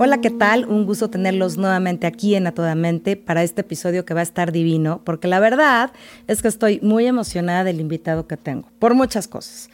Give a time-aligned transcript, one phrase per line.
[0.00, 0.64] Hola, ¿qué tal?
[0.66, 4.22] Un gusto tenerlos nuevamente aquí en A Toda Mente para este episodio que va a
[4.22, 5.90] estar divino, porque la verdad
[6.28, 9.68] es que estoy muy emocionada del invitado que tengo, por muchas cosas.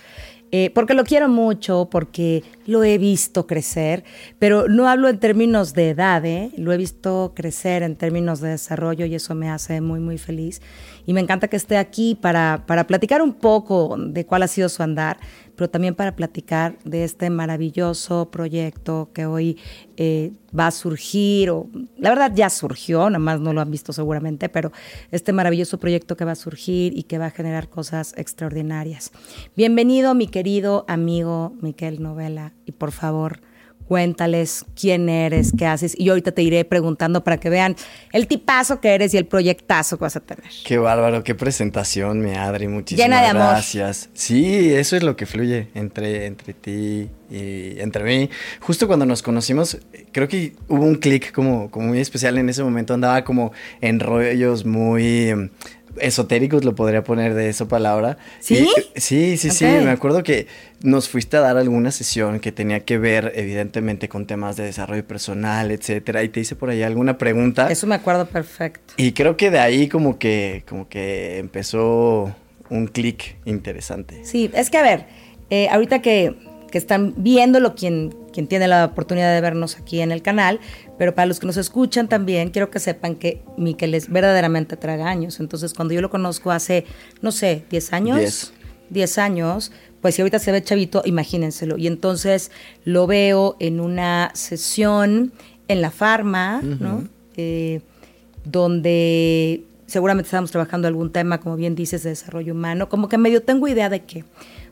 [0.51, 4.05] Eh, porque lo quiero mucho, porque lo he visto crecer,
[4.39, 6.53] pero no hablo en términos de edad, ¿eh?
[6.57, 10.63] lo he visto crecer en términos de desarrollo y eso me hace muy, muy feliz.
[11.07, 14.69] Y me encanta que esté aquí para, para platicar un poco de cuál ha sido
[14.69, 15.19] su andar,
[15.57, 19.59] pero también para platicar de este maravilloso proyecto que hoy
[19.97, 23.93] eh, va a surgir, o la verdad ya surgió, nada más no lo han visto
[23.93, 24.73] seguramente, pero
[25.11, 29.13] este maravilloso proyecto que va a surgir y que va a generar cosas extraordinarias.
[29.57, 33.41] Bienvenido, mi querido amigo Miquel Novela, y por favor,
[33.89, 35.95] cuéntales quién eres, qué haces.
[35.99, 37.77] Y ahorita te iré preguntando para que vean
[38.13, 40.45] el tipazo que eres y el proyectazo que vas a tener.
[40.65, 42.69] Qué bárbaro, qué presentación, mi Adri.
[42.69, 43.43] Muchísimas Llena de amor.
[43.51, 44.09] gracias.
[44.15, 48.31] Sí, eso es lo que fluye entre, entre ti y entre mí.
[48.61, 49.79] Justo cuando nos conocimos,
[50.13, 52.95] creo que hubo un clic como, como muy especial en ese momento.
[52.95, 55.51] Andaba como en rollos muy
[56.01, 58.19] esotéricos, lo podría poner de esa palabra.
[58.41, 58.69] ¿Sí?
[58.95, 59.65] Y- sí, sí, sí.
[59.65, 59.85] Ok.
[59.85, 60.47] Me acuerdo que
[60.83, 65.07] nos fuiste a dar alguna sesión que tenía que ver, evidentemente, con temas de desarrollo
[65.07, 66.23] personal, etcétera.
[66.23, 67.71] Y te hice por ahí alguna pregunta.
[67.71, 68.95] Eso me acuerdo perfecto.
[68.97, 72.35] Y creo que de ahí como que, como que empezó
[72.71, 74.25] un clic interesante.
[74.25, 75.07] Sí, es que a ver,
[75.51, 76.35] eh, ahorita que,
[76.71, 80.59] que están viéndolo quien, quien tiene la oportunidad de vernos aquí en el canal,
[80.99, 85.09] pero para los que nos escuchan también, quiero que sepan que Miquel es verdaderamente traga
[85.09, 85.41] años.
[85.41, 86.85] Entonces, cuando yo lo conozco hace,
[87.21, 88.53] no sé, 10 años, Diez.
[88.91, 91.79] 10 años, pues si ahorita se ve chavito, imagínenselo.
[91.79, 92.51] Y entonces
[92.85, 95.33] lo veo en una sesión
[95.69, 97.09] en la farma, ¿no?
[97.37, 97.81] Eh,
[98.45, 103.43] donde seguramente estamos trabajando algún tema, como bien dices, de desarrollo humano, como que medio
[103.43, 104.25] tengo idea de qué,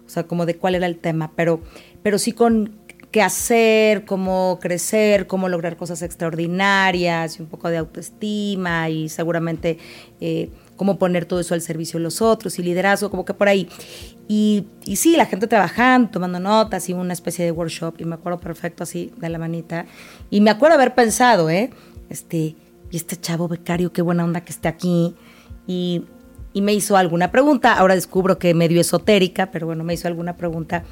[0.06, 1.61] o sea, como de cuál era el tema, pero,
[2.03, 2.72] pero sí con
[3.12, 9.78] qué hacer, cómo crecer, cómo lograr cosas extraordinarias y un poco de autoestima y seguramente
[10.21, 13.49] eh, cómo poner todo eso al servicio de los otros y liderazgo, como que por
[13.49, 13.69] ahí.
[14.28, 18.15] Y, y sí, la gente trabajando, tomando notas y una especie de workshop, y me
[18.15, 19.84] acuerdo perfecto así de la manita.
[20.31, 21.71] Y me acuerdo haber pensado, ¿eh?
[22.09, 22.56] Este,
[22.91, 25.15] y este chavo becario, qué buena onda que esté aquí.
[25.67, 26.06] Y,
[26.55, 30.37] y me hizo alguna pregunta, ahora descubro que medio esotérica, pero bueno, me hizo alguna
[30.37, 30.84] pregunta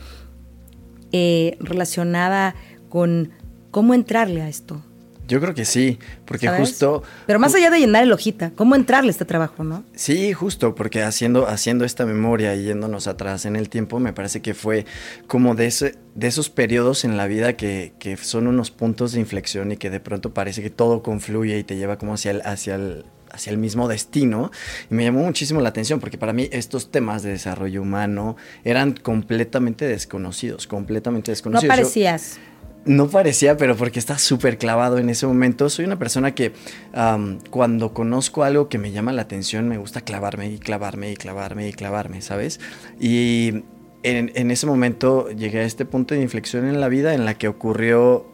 [1.12, 2.54] eh, relacionada
[2.88, 3.30] con
[3.70, 4.82] cómo entrarle a esto.
[5.30, 6.70] Yo creo que sí, porque ¿sabes?
[6.70, 7.04] justo...
[7.24, 9.84] Pero más allá de llenar el hojita, ¿cómo entrarle a este trabajo, no?
[9.94, 14.42] Sí, justo, porque haciendo, haciendo esta memoria y yéndonos atrás en el tiempo, me parece
[14.42, 14.86] que fue
[15.28, 19.20] como de, ese, de esos periodos en la vida que, que son unos puntos de
[19.20, 22.42] inflexión y que de pronto parece que todo confluye y te lleva como hacia el,
[22.44, 24.50] hacia el, hacia el mismo destino.
[24.90, 28.92] Y me llamó muchísimo la atención porque para mí estos temas de desarrollo humano eran
[28.92, 31.62] completamente desconocidos, completamente No desconocidos.
[31.76, 32.38] Yo- parecías.
[32.86, 35.68] no parecía, pero porque está súper clavado en ese momento.
[35.68, 36.52] Soy una persona que
[37.50, 41.68] cuando conozco algo que me llama la atención, me gusta clavarme y clavarme y clavarme
[41.68, 42.60] y clavarme, ¿sabes?
[42.98, 43.64] Y
[44.02, 47.34] en, en ese momento llegué a este punto de inflexión en la vida en la
[47.34, 48.26] que ocurrió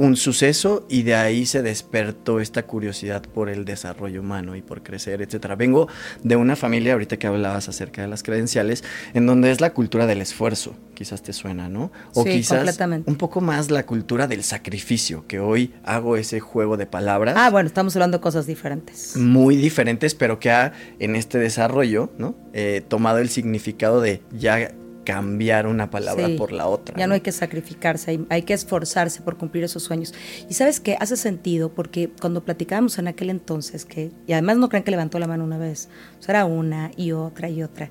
[0.00, 4.82] un suceso y de ahí se despertó esta curiosidad por el desarrollo humano y por
[4.82, 5.56] crecer, etcétera.
[5.56, 5.88] Vengo
[6.22, 10.06] de una familia, ahorita que hablabas acerca de las credenciales, en donde es la cultura
[10.06, 11.92] del esfuerzo, quizás te suena, ¿no?
[12.14, 16.78] O Sí, quizás un poco más la cultura del sacrificio, que hoy hago ese juego
[16.78, 17.34] de palabras.
[17.38, 19.16] Ah, bueno, estamos hablando de cosas diferentes.
[19.16, 22.34] Muy diferentes, pero que ha en este desarrollo, ¿no?
[22.54, 24.72] Eh, tomado el significado de ya
[25.04, 26.36] cambiar una palabra Sí.
[26.36, 26.96] por la otra.
[26.98, 30.12] Ya no hay que sacrificarse, hay, hay que esforzarse por cumplir esos sueños.
[30.48, 34.68] Y sabes qué, hace sentido porque cuando platicábamos en aquel entonces, que, y además no
[34.68, 37.88] crean que levantó la mano una vez, o sea, era una y otra y otra.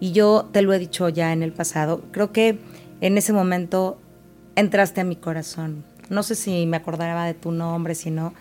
[0.00, 2.58] Y yo te lo he dicho ya en el pasado, creo que
[3.00, 4.00] en ese momento
[4.56, 5.84] entraste a mi corazón.
[6.10, 8.34] No sé si me acordaba de tu nombre, si no,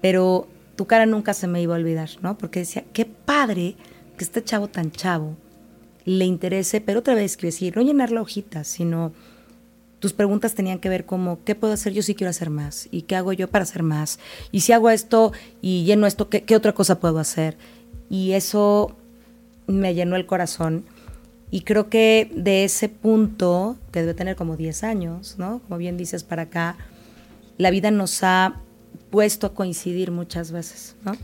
[0.00, 0.46] pero
[0.76, 2.36] tu cara nunca se me iba a olvidar, ¿no?
[2.38, 3.76] Porque decía, qué padre
[4.16, 5.36] que este chavo tan chavo
[6.06, 9.12] le interese, pero otra vez quiero decir, no llenar la hojita, sino
[9.98, 11.92] tus preguntas tenían que ver como, ¿qué puedo hacer?
[11.92, 12.88] Yo sí quiero hacer más.
[12.90, 14.18] ¿Y qué hago yo para hacer más?
[14.52, 17.58] Y si hago esto y lleno esto, ¿qué, qué otra cosa puedo hacer?
[18.08, 18.96] Y eso
[19.66, 20.84] me llenó el corazón.
[21.50, 25.60] Y creo que de ese punto, que debe tener como 10 años, ¿no?
[25.66, 26.76] Como bien dices, para acá,
[27.58, 28.60] la vida nos ha
[29.10, 31.16] puesto a coincidir muchas veces, ¿no?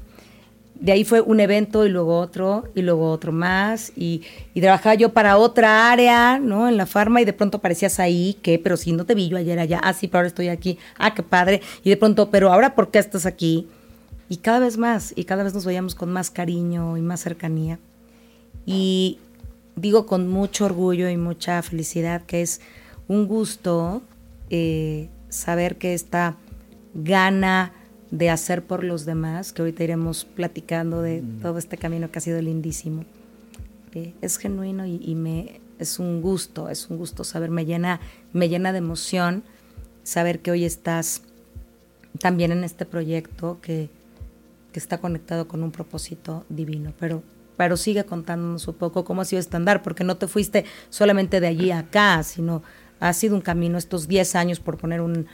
[0.83, 4.97] De ahí fue un evento y luego otro y luego otro más y, y, trabajaba
[4.97, 6.69] yo para otra área, ¿no?
[6.69, 8.59] En la farma y de pronto aparecías ahí, ¿qué?
[8.59, 11.15] Pero si no te vi yo ayer allá, ah, sí, pero ahora estoy aquí, ah,
[11.15, 11.63] qué padre.
[11.85, 13.69] Y de pronto, pero ahora, ¿por qué estás aquí?
[14.29, 17.79] Y cada vez más, y cada vez nos veíamos con más cariño y más cercanía.
[18.67, 19.21] Y
[19.77, 22.61] digo con mucho orgullo y mucha felicidad que es
[23.07, 24.03] un gusto
[24.51, 26.35] eh, saber que esta
[26.93, 27.73] gana
[28.13, 31.41] de hacer por los demás, que ahorita iremos platicando de mm.
[31.41, 33.05] todo este camino que ha sido lindísimo,
[33.95, 38.01] eh, es genuino y, me es un gusto, es un gusto saber, me llena,
[38.33, 39.43] me llena de emoción
[40.05, 41.23] saber que hoy estás
[42.21, 43.89] también en este proyecto que,
[44.73, 47.23] que está conectado con un propósito divino, pero
[47.57, 51.39] pero sigue contándonos un poco cómo ha sido este andar, porque no te fuiste solamente
[51.39, 52.63] de allí a acá, sino
[52.99, 55.27] ha sido un camino, estos 10 años, por poner un,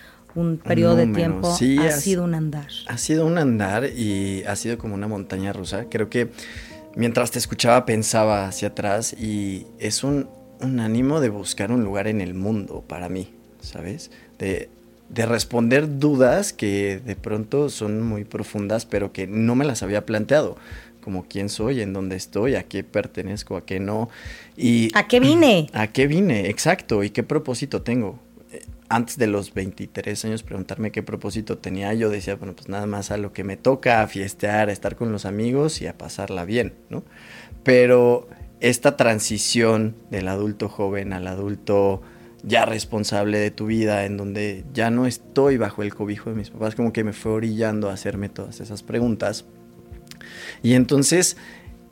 [0.59, 2.69] periodo de tiempo, ha, sido un andar.
[2.87, 5.87] Ha sido un andar y ha sido como una montaña rusa.
[5.91, 6.31] Creo que
[6.95, 10.29] mientras te escuchaba pensaba hacia atrás y es un,
[10.61, 14.11] ánimo de buscar un lugar en el mundo para mí, ¿sabes?
[14.39, 14.71] De,
[15.09, 20.05] de responder dudas que de pronto son muy profundas, pero que no me las había
[20.05, 20.57] planteado
[21.09, 24.11] como quién soy, en dónde estoy, a qué pertenezco, a qué no.
[24.59, 25.71] Y, ¿A qué vine?
[25.73, 26.51] ¿A qué vine?
[26.51, 27.03] Exacto.
[27.03, 28.19] ¿Y qué propósito tengo?
[28.91, 33.11] Antes de los 23 años preguntarme qué propósito tenía, yo decía, bueno, pues nada más
[33.11, 36.45] a lo que me toca, a fiestear, a estar con los amigos y a pasarla
[36.45, 37.05] bien, ¿no?
[37.65, 38.29] Pero
[38.61, 42.03] esta transición del adulto joven al adulto
[42.43, 46.51] ya responsable de tu vida, en donde ya no estoy bajo el cobijo de mis
[46.51, 49.45] papás, como que me fue orillando a hacerme todas esas preguntas.
[50.63, 51.37] Y entonces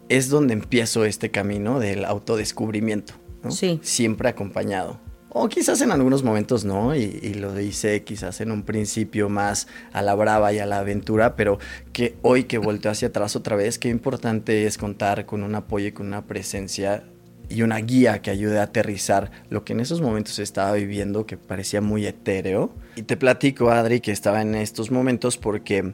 [0.08, 3.50] es donde empiezo este camino del autodescubrimiento, ¿no?
[3.50, 3.80] Sí.
[3.82, 5.00] Siempre acompañado.
[5.38, 10.00] O quizás en algunos momentos no, y, lo hice quizás en un principio más a
[10.00, 11.58] la brava y a la aventura, pero
[11.92, 15.88] que hoy que volteo hacia atrás otra vez, qué importante es contar con un apoyo
[15.88, 17.04] y con una presencia
[17.50, 21.36] y una guía que ayude a aterrizar lo que en esos momentos estaba viviendo, que
[21.36, 22.72] parecía muy etéreo.
[22.96, 25.92] Y te platico, Adri, que estaba en estos momentos porque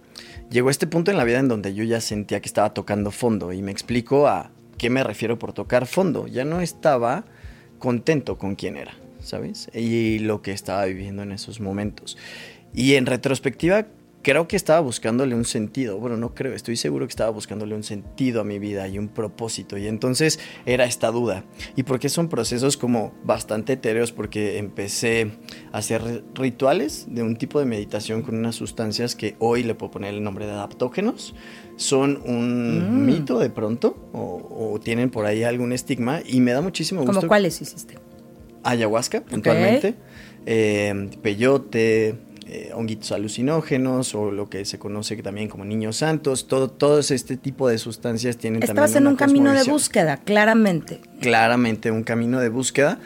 [0.53, 3.53] llegó este punto en la vida en donde yo ya sentía que estaba tocando fondo
[3.53, 6.29] y me explico a qué me refiero por tocar fondo.
[6.29, 7.25] Ya no estaba
[7.81, 9.70] contento con quién era, ¿sabes?
[9.74, 12.16] Y lo que estaba viviendo en esos momentos.
[12.74, 13.86] Y en retrospectiva
[14.22, 15.98] creo que estaba buscándole un sentido.
[15.98, 19.08] Bueno, no creo, estoy seguro que estaba buscándole un sentido a mi vida y un
[19.08, 19.76] propósito.
[19.76, 21.44] Y entonces era esta duda.
[21.76, 24.12] ¿Y por qué son procesos como bastante etéreos?
[24.12, 25.32] Porque empecé
[25.72, 29.92] a hacer rituales de un tipo de meditación con unas sustancias que hoy le puedo
[29.92, 31.34] poner el nombre de adaptógenos.
[31.76, 33.06] Son un mm.
[33.06, 37.16] mito de pronto o, tienen por ahí algún estigma y me da muchísimo gusto.
[37.16, 37.96] ¿Cómo cuáles hiciste?
[38.62, 39.94] Ayahuasca, puntualmente.
[40.44, 42.17] Eh, peyote,
[42.47, 47.37] eh, honguitos alucinógenos o lo que se conoce también como niños santos, todo, todos este
[47.37, 51.00] tipo de sustancias tienen Estabas en un camino de búsqueda, claramente.
[51.20, 52.99] Claramente, un camino de búsqueda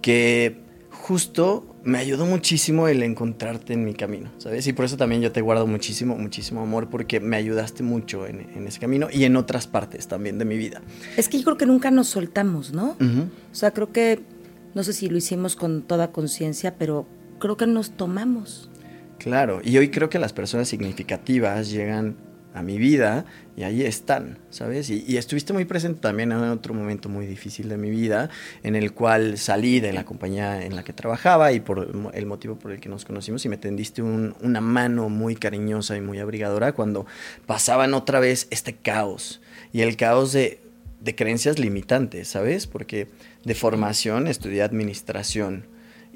[0.00, 0.56] que
[0.90, 4.66] justo me ayudó muchísimo el encontrarte en mi camino, ¿sabes?
[4.66, 8.66] Y por eso también yo te guardo muchísimo, muchísimo amor porque me ayudaste mucho en,
[8.66, 10.82] ese camino y en otras partes también de mi vida.
[11.16, 12.96] Es que yo creo que nunca nos soltamos, ¿no?
[12.98, 14.20] O sea, creo que,
[14.76, 17.06] no sé si lo hicimos con toda conciencia, pero
[17.38, 18.70] creo que nos tomamos.
[19.18, 22.18] Claro, y hoy creo que las personas significativas llegan
[22.52, 23.24] a mi vida
[23.56, 24.90] y ahí están, ¿sabes?
[24.90, 28.28] Y, estuviste muy presente también en otro momento muy difícil de mi vida,
[28.62, 32.58] en el cual salí de la compañía en la que trabajaba y por el motivo
[32.58, 36.72] por el que nos conocimos y me tendiste una mano muy cariñosa y muy abrigadora
[36.72, 37.06] cuando
[37.46, 39.40] pasaban otra vez este caos
[39.72, 40.60] y el caos de,
[41.16, 42.66] creencias limitantes, ¿sabes?
[42.66, 43.08] Porque
[43.46, 45.66] de formación estudié administración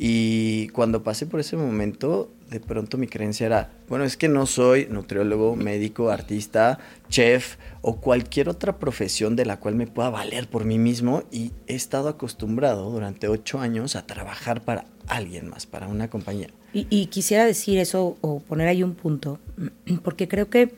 [0.02, 4.46] y cuando pasé por ese momento, de pronto mi creencia era, bueno, es que no
[4.46, 6.78] soy nutriólogo, médico, artista,
[7.10, 11.52] chef o cualquier otra profesión de la cual me pueda valer por mí mismo y
[11.66, 16.48] he estado acostumbrado durante ocho años a trabajar para alguien más, para una compañía.
[16.72, 19.38] Y, quisiera decir eso o poner ahí un punto,
[20.02, 20.74] porque creo que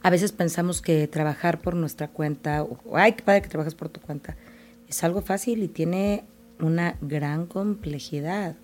[0.00, 3.88] a veces pensamos que trabajar por nuestra cuenta, o ay, qué padre que trabajas por
[3.88, 4.36] tu cuenta,
[4.88, 6.24] es algo fácil y tiene
[6.60, 8.56] una gran complejidad.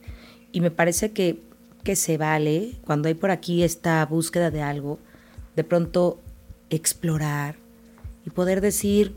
[0.52, 1.42] Y me parece que,
[1.84, 4.98] que se vale, cuando hay por aquí esta búsqueda de algo,
[5.56, 6.20] de pronto
[6.70, 7.56] explorar
[8.24, 9.14] y poder decir,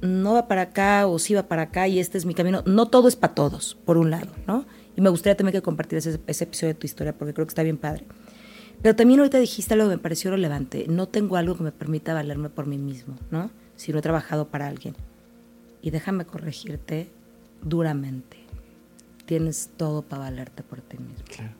[0.00, 2.62] no va para acá o sí va para acá y este es mi camino.
[2.66, 4.66] No todo es para todos, por un lado, ¿no?
[4.96, 7.50] Y me gustaría también que compartieras ese, ese, episodio de tu historia porque creo que
[7.50, 8.04] está bien padre.
[8.82, 10.86] Pero también ahorita dijiste algo que me pareció relevante.
[10.88, 13.50] No tengo algo que me permita valerme por mí mismo, ¿no?
[13.76, 14.94] Si no he trabajado para alguien.
[15.84, 17.10] Y déjame corregirte,
[17.60, 18.38] duramente.
[19.26, 21.22] Tienes todo para valerte por ti mismo.
[21.28, 21.52] Claro.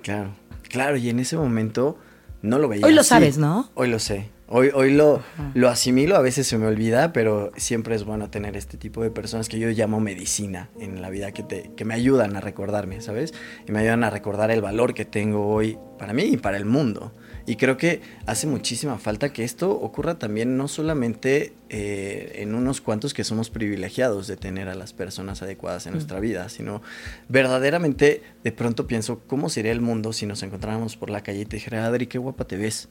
[0.00, 1.98] Claro, claro, y en ese momento
[2.40, 2.86] no lo veía.
[2.86, 3.68] Hoy lo sabes, ¿no?
[3.74, 4.30] Hoy lo sé.
[4.46, 8.56] Hoy, hoy lo, lo asimilo, a veces se me olvida, pero siempre es bueno tener
[8.56, 11.94] este tipo de personas que yo llamo medicina en la vida, que, te, que me
[11.94, 13.34] ayudan a recordarme, ¿sabes?
[13.66, 16.64] Y me ayudan a recordar el valor que tengo hoy para mí y para el
[16.64, 17.12] mundo.
[17.46, 22.80] Y creo que hace muchísima falta que esto ocurra también no solamente eh, en unos
[22.80, 26.82] cuantos que somos privilegiados de tener a las personas adecuadas en nuestra vida, sino
[27.28, 31.44] verdaderamente de pronto pienso, ¿cómo sería el mundo si nos encontráramos por la calle y
[31.46, 32.88] te dijera, Adri, qué guapa te ves,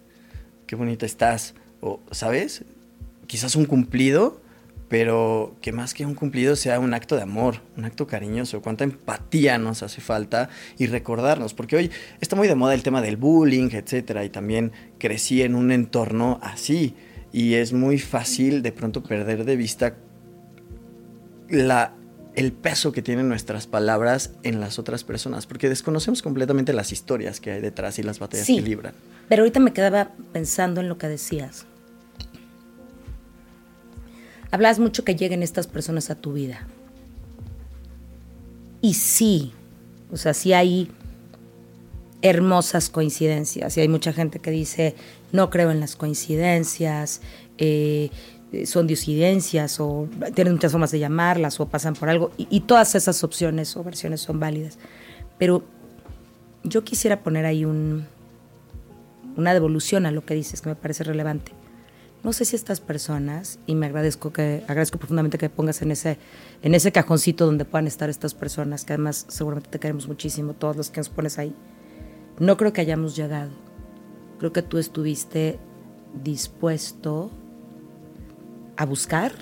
[0.68, 1.54] qué bonita estás?
[1.80, 2.64] O, ¿sabes?
[3.28, 4.42] Quizás un cumplido
[4.92, 8.84] pero que más que un cumplido sea un acto de amor, un acto cariñoso, cuánta
[8.84, 13.16] empatía nos hace falta y recordarnos, porque hoy está muy de moda el tema del
[13.16, 16.94] bullying, etcétera, y también crecí en un entorno así
[17.32, 19.96] y es muy fácil de pronto perder de vista
[21.50, 21.94] la
[22.36, 27.40] el peso que tienen nuestras palabras en las otras personas, porque desconocemos completamente las historias
[27.40, 28.94] que hay detrás y las batallas que libran.
[29.30, 31.66] Pero ahorita me quedaba pensando en lo que decías.
[34.52, 36.68] Hablas mucho que lleguen estas personas a tu vida.
[38.82, 39.54] Y sí,
[40.12, 40.92] o sea, sí hay
[42.22, 43.78] hermosas coincidencias.
[43.78, 44.96] Y hay mucha gente que dice,
[45.32, 47.22] no creo en las coincidencias,
[47.58, 48.10] eh,
[48.66, 52.32] son disidencias, o tienen muchas formas de llamarlas, o pasan por algo.
[52.38, 54.78] Y, y, todas esas opciones o versiones son válidas.
[55.38, 55.64] Pero
[56.64, 58.06] yo quisiera poner ahí un,
[59.38, 61.54] una devolución a lo que dices, que me parece relevante.
[62.24, 66.20] No sé si estas personas, y me agradezco que agradezco profundamente que pongas en ese,
[66.62, 70.76] en ese cajoncito donde puedan estar estas personas, que además seguramente te queremos muchísimo, todos
[70.76, 71.56] los que nos pones ahí.
[72.40, 73.50] No creo que hayamos llegado.
[74.38, 75.60] Creo que tú estuviste
[76.24, 77.32] dispuesto
[78.78, 79.34] a buscar.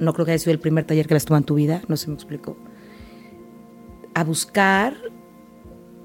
[0.00, 1.96] No creo que haya sido el primer taller que ves tú en tu vida, no
[1.96, 2.56] se me explicó.
[4.14, 4.96] A buscar,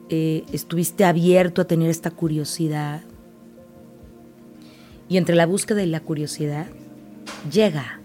[0.09, 3.01] eh, estuviste abierto a tener esta curiosidad
[5.09, 6.67] y entre la búsqueda y la curiosidad
[7.51, 7.99] llega.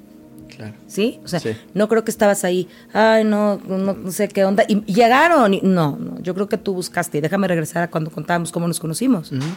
[0.48, 0.74] Claro.
[0.86, 1.20] ¿Sí?
[1.24, 1.56] O sea, sí.
[1.72, 4.64] no creo que estabas ahí, ay, no, no, no, sé qué onda.
[4.68, 5.54] Y llegaron.
[5.54, 7.18] Y, no, no, yo creo que tú buscaste.
[7.18, 9.32] Y déjame regresar a cuando contábamos cómo nos conocimos.
[9.32, 9.54] Uh -huh.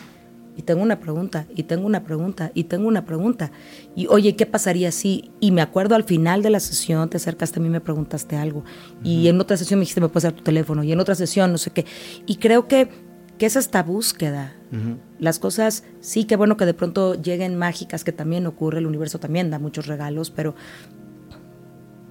[0.56, 3.52] Y tengo una pregunta, y tengo una pregunta, y tengo una pregunta.
[3.96, 5.32] Y oye, ¿qué pasaría si?
[5.40, 8.36] Y me acuerdo al final de la sesión, te acercaste a mí y me preguntaste
[8.36, 8.60] algo.
[8.60, 9.08] Uh -huh.
[9.08, 10.84] Y en otra sesión me dijiste, me puedes dar tu teléfono.
[10.84, 11.86] Y en otra sesión, no sé qué.
[12.28, 12.88] Y creo que,
[13.38, 14.54] que es esta búsqueda.
[14.72, 14.98] Uh -huh.
[15.20, 19.20] Las cosas, sí, qué bueno que de pronto lleguen mágicas, que también ocurre, el universo
[19.20, 20.56] también da muchos regalos, pero,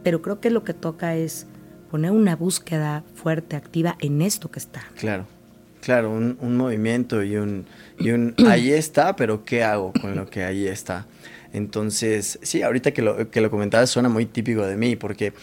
[0.03, 1.47] pero creo que lo que toca es
[1.91, 4.83] poner una búsqueda fuerte, activa en esto que está.
[4.99, 5.27] Claro,
[5.81, 7.67] claro, un, un movimiento y un,
[7.99, 11.07] y un ahí está, pero ¿qué hago con lo que ahí está?
[11.53, 15.35] Entonces, sí, ahorita que lo, que lo comentabas suena muy típico de mí, porque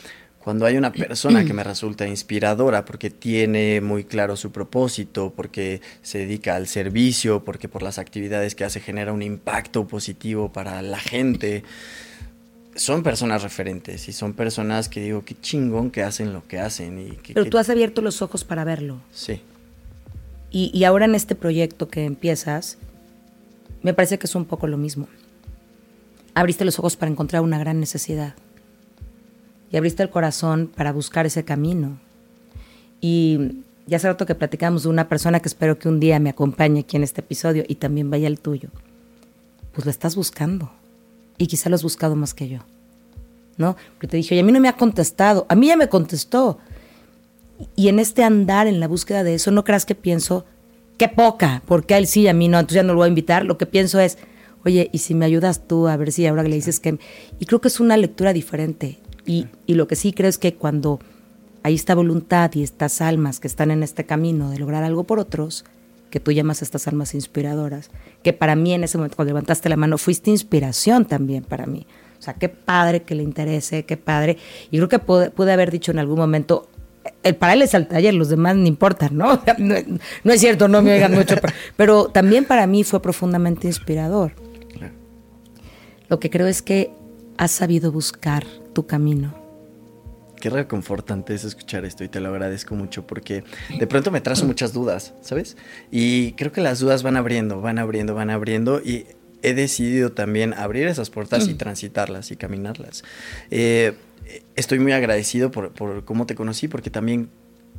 [0.50, 5.80] cuando hay una persona que me resulta inspiradora porque tiene muy claro su propósito, porque
[6.02, 10.82] se dedica al servicio, porque por las actividades que hace genera un impacto positivo para
[10.82, 11.64] la gente,
[12.76, 16.98] son personas referentes y son personas que digo, qué chingón que hacen lo que hacen.
[16.98, 17.52] Y que, Pero que...
[17.52, 19.00] tú has abierto los ojos para verlo.
[19.12, 19.44] Sí.
[20.50, 22.80] Y, y ahora en este proyecto que empiezas,
[23.84, 25.10] me parece que es un poco lo mismo.
[26.34, 28.34] Abriste los ojos para encontrar una gran necesidad
[29.72, 32.00] y abriste el corazón para buscar ese camino.
[33.02, 36.30] Y ya hace rato que platicamos de una persona que espero que un día me
[36.30, 38.70] acompañe aquí en este episodio y también vaya el tuyo.
[39.74, 40.72] Pues lo estás buscando.
[41.38, 42.60] Y quizá lo has buscado más que yo.
[43.58, 43.76] ¿No?
[43.94, 45.46] Porque te dije, oye, a mí no me ha contestado.
[45.50, 46.60] A mí ya me contestó.
[47.76, 50.46] Y en este andar, en la búsqueda de eso, no creas que pienso,
[50.98, 53.10] qué poca, porque a él sí, a mí no, entonces ya no lo voy a
[53.10, 53.46] invitar.
[53.46, 54.18] Lo que pienso es,
[54.66, 57.00] oye, ¿y si me ayudas tú a ver si ahora le dices que...
[57.40, 59.00] Y creo que es una lectura diferente.
[59.30, 61.00] Y, y, lo que sí creo es que cuando
[61.62, 65.20] hay esta voluntad y estas almas que están en este camino de lograr algo por
[65.20, 65.66] otros,
[66.10, 67.92] que tú llamas a estas almas inspiradoras,
[68.24, 71.86] que para mí en ese momento cuando levantaste la mano fuiste inspiración también para mí.
[72.18, 74.38] O sea, qué padre que le interese, qué padre.
[74.72, 76.68] Y creo que pude, pude haber dicho en algún momento,
[77.22, 79.42] el para él es al taller, los demás no importan, ¿no?
[79.60, 79.76] No,
[80.24, 84.34] no es cierto, no me oigan mucho, pero, pero también para mí fue profundamente inspirador.
[86.08, 86.92] Lo que creo es que
[87.38, 89.34] has sabido buscar tu camino.
[90.40, 93.44] Qué reconfortante es escuchar esto y te lo agradezco mucho porque
[93.78, 95.58] de pronto me trazo muchas dudas, ¿sabes?
[95.92, 99.06] Y creo que las dudas van abriendo, van abriendo, van abriendo y
[99.42, 103.04] he decidido también abrir esas puertas y transitarlas y caminarlas.
[103.52, 103.96] Eh,
[104.56, 107.30] estoy muy agradecido por, por cómo te conocí porque también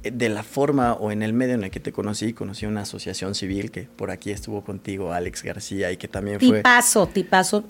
[0.03, 3.35] de la forma o en el medio en el que te conocí, conocí una asociación
[3.35, 6.59] civil que por aquí estuvo contigo, Alex García, y que también fue...
[6.59, 7.65] Tipazo, tipazo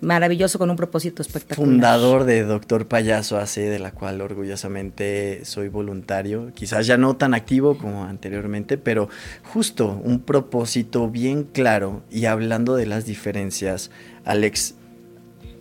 [0.00, 1.68] maravilloso con un propósito espectacular.
[1.68, 6.52] Fundador de Doctor Payaso AC, de la cual orgullosamente soy voluntario.
[6.54, 9.08] Quizás ya no tan activo como anteriormente, pero
[9.42, 12.02] justo un propósito bien claro.
[12.10, 13.90] Y hablando de las diferencias,
[14.24, 14.74] Alex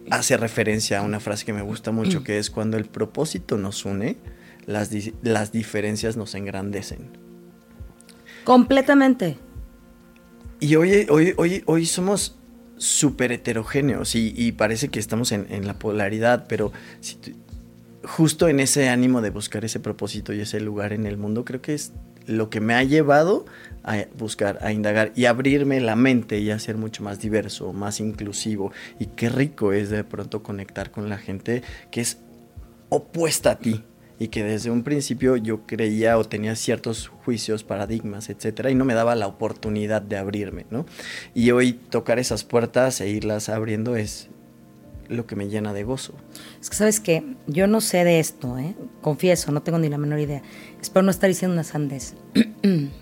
[0.10, 3.86] hace referencia a una frase que me gusta mucho, que es cuando el propósito nos
[3.86, 4.18] une,
[4.66, 4.90] las,
[5.22, 7.10] las diferencias nos engrandecen.
[8.44, 9.38] Completamente.
[10.60, 12.39] Y hoy, hoy, hoy, hoy somos
[12.80, 16.72] súper heterogéneos y, parece que estamos en, la polaridad, pero
[18.04, 21.62] justo en ese ánimo de buscar ese propósito y ese lugar en el mundo, creo
[21.62, 21.92] que es
[22.26, 23.46] lo que me ha llevado
[23.84, 28.00] a buscar, a indagar y abrirme la mente y a ser mucho más diverso, más
[28.00, 28.72] inclusivo.
[29.00, 32.20] Y qué rico es de pronto conectar con la gente que es
[32.90, 33.84] opuesta a ti,
[34.20, 38.84] y que desde un principio yo creía o tenía ciertos juicios, paradigmas, etcétera, y no
[38.84, 40.86] me daba la oportunidad de abrirme, ¿no?
[41.34, 44.30] Y hoy tocar esas puertas e irlas abriendo es
[45.08, 46.14] lo que me llena de gozo.
[46.62, 48.76] Es que sabes que yo no sé de esto, ¿eh?
[49.02, 50.44] confieso, no tengo ni la menor idea.
[50.82, 52.16] Espero no estar diciendo una sandez.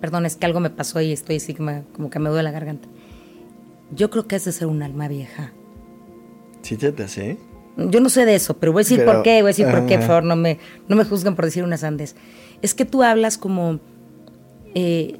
[0.00, 2.86] Perdón, es que algo me pasó y estoy así como que me duele la garganta.
[3.92, 5.52] Yo creo que es de ser un alma vieja.
[6.60, 7.38] ¿Sí te hace?
[7.76, 9.86] Yo no sé de eso, pero voy a decir por qué, voy a decir por
[9.86, 12.16] qué, por favor, no me, no me juzguen por decir una sandez.
[12.62, 13.80] Es que tú hablas como,
[14.74, 15.18] eh,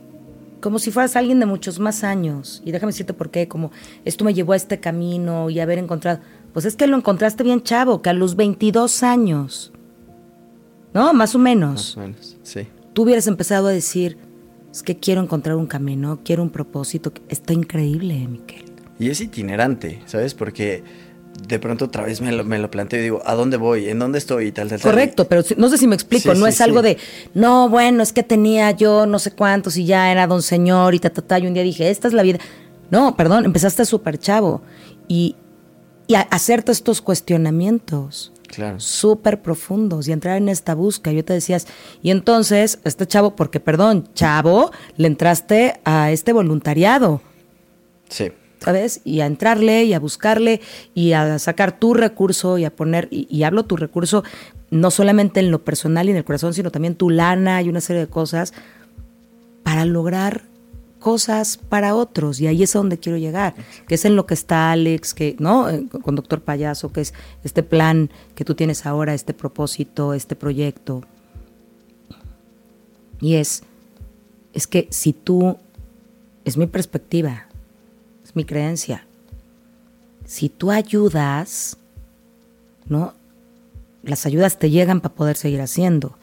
[0.61, 2.63] como si fueras alguien de muchos más años.
[2.65, 3.73] Y déjame decirte por qué, como
[4.07, 6.21] esto me llevó a este camino y haber encontrado.
[6.55, 9.73] Pues es que lo encontraste bien chavo, que a los 22 años,
[10.95, 11.13] ¿no?
[11.13, 11.73] Más o menos.
[11.75, 12.67] Más o menos, sí.
[12.95, 14.17] Tú hubieras empezado a decir,
[14.73, 17.13] es que quiero encontrar un camino, quiero un propósito.
[17.29, 18.65] Está increíble, Miquel.
[18.99, 20.33] Y es itinerante, ¿sabes?
[20.33, 20.83] Porque
[21.43, 23.89] de pronto otra vez me lo, me lo planteo y digo, ¿a dónde voy?
[23.89, 24.47] ¿En dónde estoy?
[24.47, 26.99] Y tal, tal, Correcto, pero no sé si me explico, no es algo de,
[27.35, 30.99] no, bueno, es que tenía yo no sé cuántos y ya era don señor y
[30.99, 32.39] ta, ta, ta, y un día dije, esta es la vida.
[32.91, 34.63] No, perdón, empezaste súper chavo
[35.09, 35.37] y,
[36.07, 38.33] y a hacerte estos cuestionamientos.
[38.47, 38.79] Claro.
[38.79, 41.13] Súper profundos y entrar en esta búsqueda.
[41.15, 41.67] Yo te decías,
[42.01, 47.21] y entonces, este chavo, porque perdón, chavo, le entraste a este voluntariado.
[48.09, 48.31] Sí.
[48.61, 49.01] ¿Sabes?
[49.05, 50.61] Y a entrarle y a buscarle
[50.95, 54.25] y a sacar tu recurso y a poner, y, hablo tu recurso
[54.71, 57.81] no solamente en lo personal y en el corazón, sino también tu lana y una
[57.81, 58.53] serie de cosas
[59.63, 60.43] para lograr
[60.99, 63.55] cosas para otros y ahí es a donde quiero llegar,
[63.87, 67.15] que es en lo que está Alex, que no, eh, con Doctor Payaso, que es
[67.45, 71.03] este plan que tú tienes ahora, este propósito, este proyecto.
[73.21, 73.63] Y es
[74.57, 75.59] es que si tú
[76.47, 77.47] es mi perspectiva,
[78.37, 79.07] mi creencia.
[80.25, 81.77] Si tú ayudas,
[82.89, 83.15] ¿no?
[84.03, 86.17] Las ayudas te llegan para poder seguir haciendo.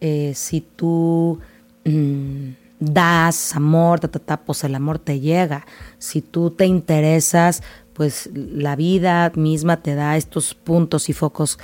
[0.00, 1.40] Eh, si tú
[1.84, 4.00] mm, das amor,
[4.46, 5.66] pues el amor te llega.
[5.98, 11.58] Si tú te interesas, pues la vida misma te da estos puntos y focos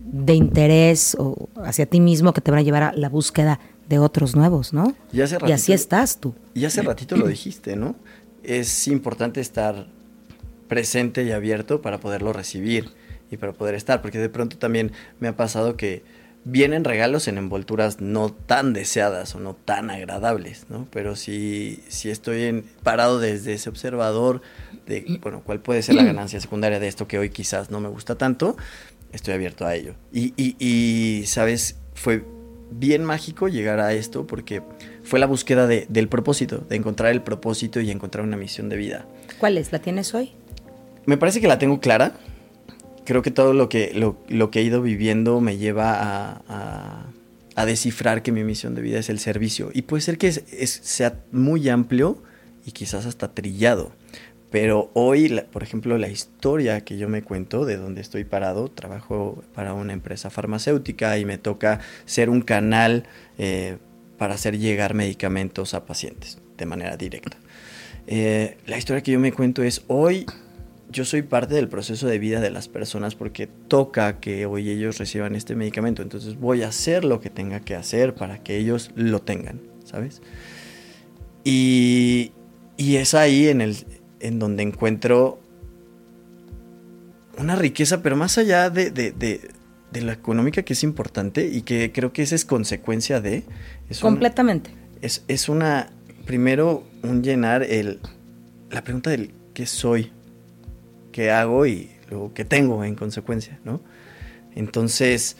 [0.00, 3.98] de interés o hacia ti mismo que te van a llevar a la búsqueda de
[3.98, 4.94] otros nuevos, ¿no?
[5.12, 6.34] y así estás tú.
[6.54, 7.96] Y hace ratito lo dijiste, ¿no?
[8.44, 9.86] Es importante estar
[10.68, 12.90] presente y abierto para poderlo recibir
[13.30, 16.02] y para poder estar, porque de pronto también me ha pasado que
[16.44, 20.88] vienen regalos en envolturas no tan deseadas o no tan agradables, ¿no?
[20.90, 24.40] Pero si, si estoy en, parado desde ese observador
[24.86, 27.88] de, bueno, cuál puede ser la ganancia secundaria de esto que hoy quizás no me
[27.88, 28.56] gusta tanto,
[29.12, 29.94] estoy abierto a ello.
[30.12, 31.76] Y, y, y ¿sabes?
[31.94, 32.24] Fue
[32.70, 34.62] bien mágico llegar a esto porque
[35.02, 39.06] fue la búsqueda del propósito, de encontrar el propósito y encontrar una misión de vida.
[39.38, 39.72] ¿Cuál es?
[39.72, 40.32] ¿La tienes hoy?
[41.06, 42.14] Me parece que la tengo clara.
[43.04, 45.94] Creo que todo lo que, lo, que he ido viviendo me lleva
[46.48, 47.06] a,
[47.56, 49.70] a, descifrar que mi misión de vida es el servicio.
[49.72, 52.22] Y puede ser que sea muy amplio
[52.64, 53.92] y quizás hasta trillado.
[54.50, 59.42] Pero hoy, por ejemplo, la historia que yo me cuento de donde estoy parado, trabajo
[59.54, 63.04] para una empresa farmacéutica y me toca ser un canal
[63.38, 63.78] eh,
[64.20, 67.38] para hacer llegar medicamentos a pacientes de manera directa.
[68.06, 70.26] Eh, la historia que yo me cuento es, hoy
[70.90, 74.98] yo soy parte del proceso de vida de las personas porque toca que hoy ellos
[74.98, 78.90] reciban este medicamento, entonces voy a hacer lo que tenga que hacer para que ellos
[78.94, 80.20] lo tengan, ¿sabes?
[81.42, 82.32] Y,
[82.76, 83.86] y es ahí en el
[84.20, 85.40] en donde encuentro
[87.38, 89.40] una riqueza, pero más allá de, de,
[90.02, 93.44] la económica que es importante y que creo que esa es consecuencia de...
[94.00, 94.70] Completamente.
[95.02, 95.90] es, es, una,
[96.26, 98.00] primero, un llenar el,
[98.70, 100.12] la pregunta del qué soy,
[101.12, 103.80] qué hago y lo que tengo en consecuencia, ¿no?
[104.54, 105.36] Entonces,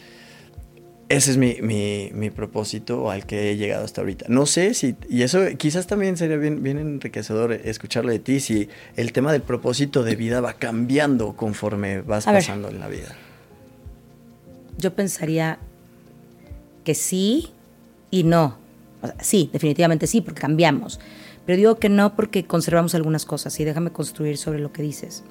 [1.09, 4.27] ese es mi, mi, mi, propósito al que he llegado hasta ahorita.
[4.29, 8.69] No sé si, y eso quizás también sería bien, bien enriquecedor escucharlo de ti, si
[8.97, 13.17] el tema del propósito de vida va cambiando conforme vas pasando en la vida.
[14.79, 15.59] Yo pensaría
[16.85, 17.51] que sí
[18.11, 18.59] y no.
[19.21, 21.01] sí, definitivamente sí, porque cambiamos.
[21.47, 25.25] Pero digo que no porque conservamos algunas cosas y déjame construir sobre lo que dices.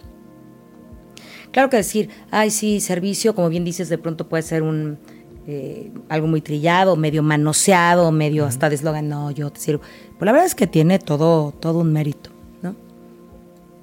[1.51, 4.97] Claro que decir, ay, sí, servicio, como bien dices, de pronto puede ser un
[5.51, 9.81] eh, algo muy trillado, medio manoseado, medio hasta de eslogan, no, yo te sirvo.
[10.17, 12.29] Pues la verdad es que tiene todo, todo un mérito,
[12.61, 12.75] ¿no?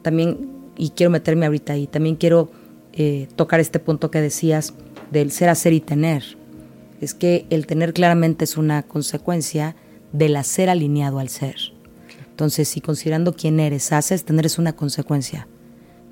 [0.03, 2.53] También, y quiero meterme ahorita ahí, también quiero
[2.93, 4.75] eh, tocar este punto que decías
[5.11, 6.37] del ser, hacer y tener.
[7.01, 9.77] Es que el tener claramente es una consecuencia
[10.13, 11.57] del hacer alineado al ser.
[12.31, 15.49] Entonces, si considerando quién eres, haces, tener es una consecuencia.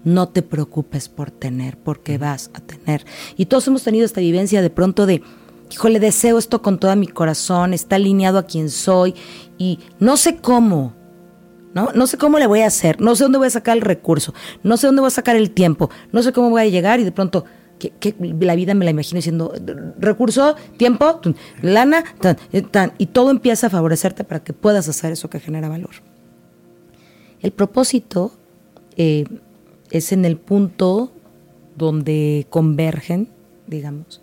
[0.04, 3.04] No te preocupes por tener, porque vas a tener.
[3.36, 5.22] Y todos hemos tenido esta vivencia de pronto de,
[5.70, 9.14] híjole, deseo esto con todo mi corazón, está alineado a quien soy
[9.58, 10.94] y no sé cómo,
[11.74, 11.90] ¿no?
[11.94, 14.34] No sé cómo le voy a hacer, no sé dónde voy a sacar el recurso,
[14.62, 17.04] no sé dónde voy a sacar el tiempo, no sé cómo voy a llegar y
[17.04, 17.44] de pronto
[18.40, 19.52] la vida me la imagino diciendo
[19.98, 21.20] recurso, tiempo,
[21.62, 22.04] lana,
[22.98, 25.94] y todo empieza a favorecerte para que puedas hacer eso que genera valor.
[27.40, 28.32] El propósito
[28.96, 29.24] eh,
[29.90, 31.12] es en el punto
[31.76, 33.28] donde convergen,
[33.66, 34.20] digamos,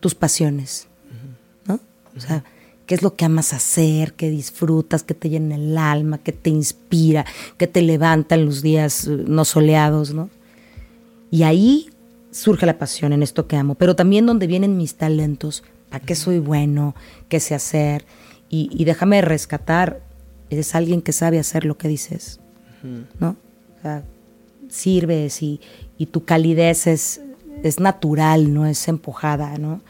[0.00, 0.88] tus pasiones,
[1.66, 1.80] ¿no?
[2.16, 2.44] O sea,
[2.86, 6.50] qué es lo que amas hacer, qué disfrutas, qué te llena el alma, qué te
[6.50, 7.24] inspira,
[7.56, 10.30] qué te levanta en los días eh, no soleados, ¿no?
[11.30, 11.90] Y ahí
[12.34, 16.14] surge la pasión en esto que amo, pero también donde vienen mis talentos, para qué
[16.14, 16.94] soy bueno,
[17.28, 18.04] qué sé hacer,
[18.48, 20.00] y, déjame rescatar,
[20.48, 22.38] eres alguien que sabe hacer lo que dices,
[23.18, 23.36] ¿no?
[23.78, 24.04] O sea,
[24.68, 25.60] sirves y,
[25.98, 27.20] y tu calidez es
[27.62, 29.80] es natural, no es empujada, ¿no?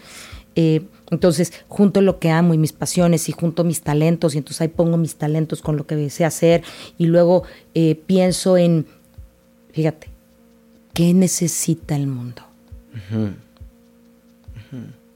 [0.54, 4.60] Eh, entonces, junto lo que amo y mis pasiones y junto mis talentos, y entonces
[4.60, 6.62] ahí pongo mis talentos con lo que deseo hacer,
[6.98, 7.42] y luego
[7.74, 8.86] eh, pienso en,
[9.72, 10.08] fíjate,
[10.94, 12.42] ¿qué necesita el mundo?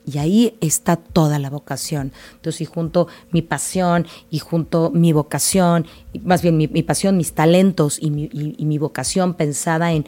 [0.05, 2.13] Y ahí está toda la vocación.
[2.35, 5.87] Entonces, y junto mi pasión y junto mi vocación,
[6.23, 10.07] más bien mi, pasión, mis talentos y mi, y mi vocación pensada en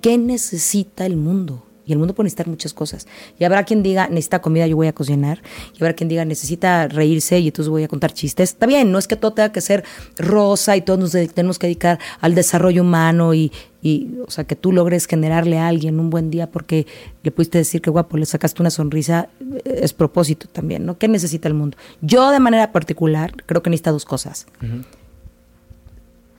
[0.00, 3.06] qué necesita el mundo y el mundo puede necesitar muchas cosas.
[3.38, 5.42] Y habrá quien diga, necesita comida, yo voy a cocinar.
[5.74, 8.50] Y habrá quien diga, necesita reírse y entonces voy a contar chistes.
[8.50, 9.84] Está bien, no es que todo tenga que ser
[10.16, 13.52] rosa y todos nos tenemos que dedicar al desarrollo humano y,
[13.82, 16.86] y, o sea, que tú logres generarle a alguien un buen día porque
[17.22, 19.28] le pudiste decir que guapo, le sacaste una sonrisa,
[19.64, 20.96] eh, es propósito también, ¿no?
[20.96, 21.76] ¿Qué necesita el mundo?
[22.00, 24.46] Yo de manera particular creo que necesita dos cosas.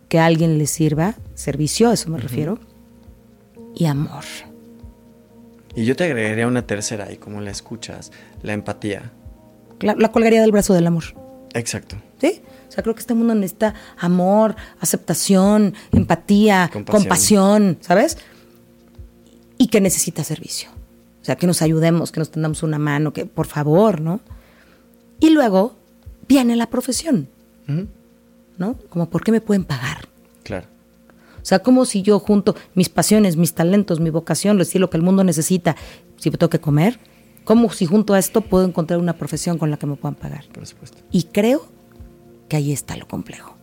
[0.07, 2.59] Que alguien le sirva, servicio, a eso me refiero,
[3.75, 4.23] y amor.
[5.75, 9.11] Y yo te agregaría una tercera, y como la escuchas, la empatía.
[9.79, 11.03] La, colgaría del brazo del amor.
[11.53, 11.97] Exacto.
[12.21, 12.41] ¿Sí?
[12.69, 18.17] O sea, creo que este mundo necesita amor, aceptación, empatía, compasión, ¿sabes?
[19.57, 20.69] Y que necesita servicio.
[21.21, 24.19] O sea, que nos ayudemos, que nos tendamos una mano, que por favor, ¿no?
[25.19, 25.75] Y luego
[26.27, 27.29] viene la profesión,
[28.57, 28.77] ¿no?
[28.89, 30.07] Como, ¿por qué me pueden pagar?
[30.43, 30.67] Claro.
[31.43, 34.95] O sea, como si yo junto mis pasiones, mis talentos, mi vocación, decir lo que
[34.95, 35.75] el mundo necesita,
[36.15, 36.99] si me tengo que comer,
[37.43, 40.45] como si junto a esto puedo encontrar una profesión con la que me puedan pagar.
[40.53, 40.99] Por supuesto.
[41.11, 41.65] Y creo
[42.47, 43.57] que ahí está lo complejo.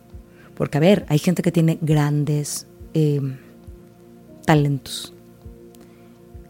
[0.55, 3.37] Porque, a ver, hay gente que tiene grandes em,
[4.45, 5.15] talentos,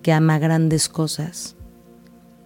[0.04, 1.56] que ama grandes cosas,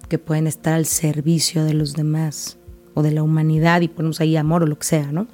[0.08, 2.60] que pueden estar al servicio de los demás
[2.94, 5.26] o de la humanidad y ponemos ahí amor o lo que sea, ¿no?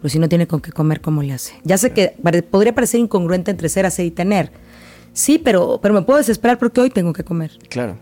[0.00, 1.54] Pues si no tiene con qué comer, ¿cómo le hace?
[1.64, 2.14] Ya sé que
[2.50, 4.50] podría parecer incongruente entre ser, hacer y tener.
[5.12, 7.52] Sí, pero, pero me puedo desesperar porque hoy tengo que comer.
[7.70, 7.96] Claro,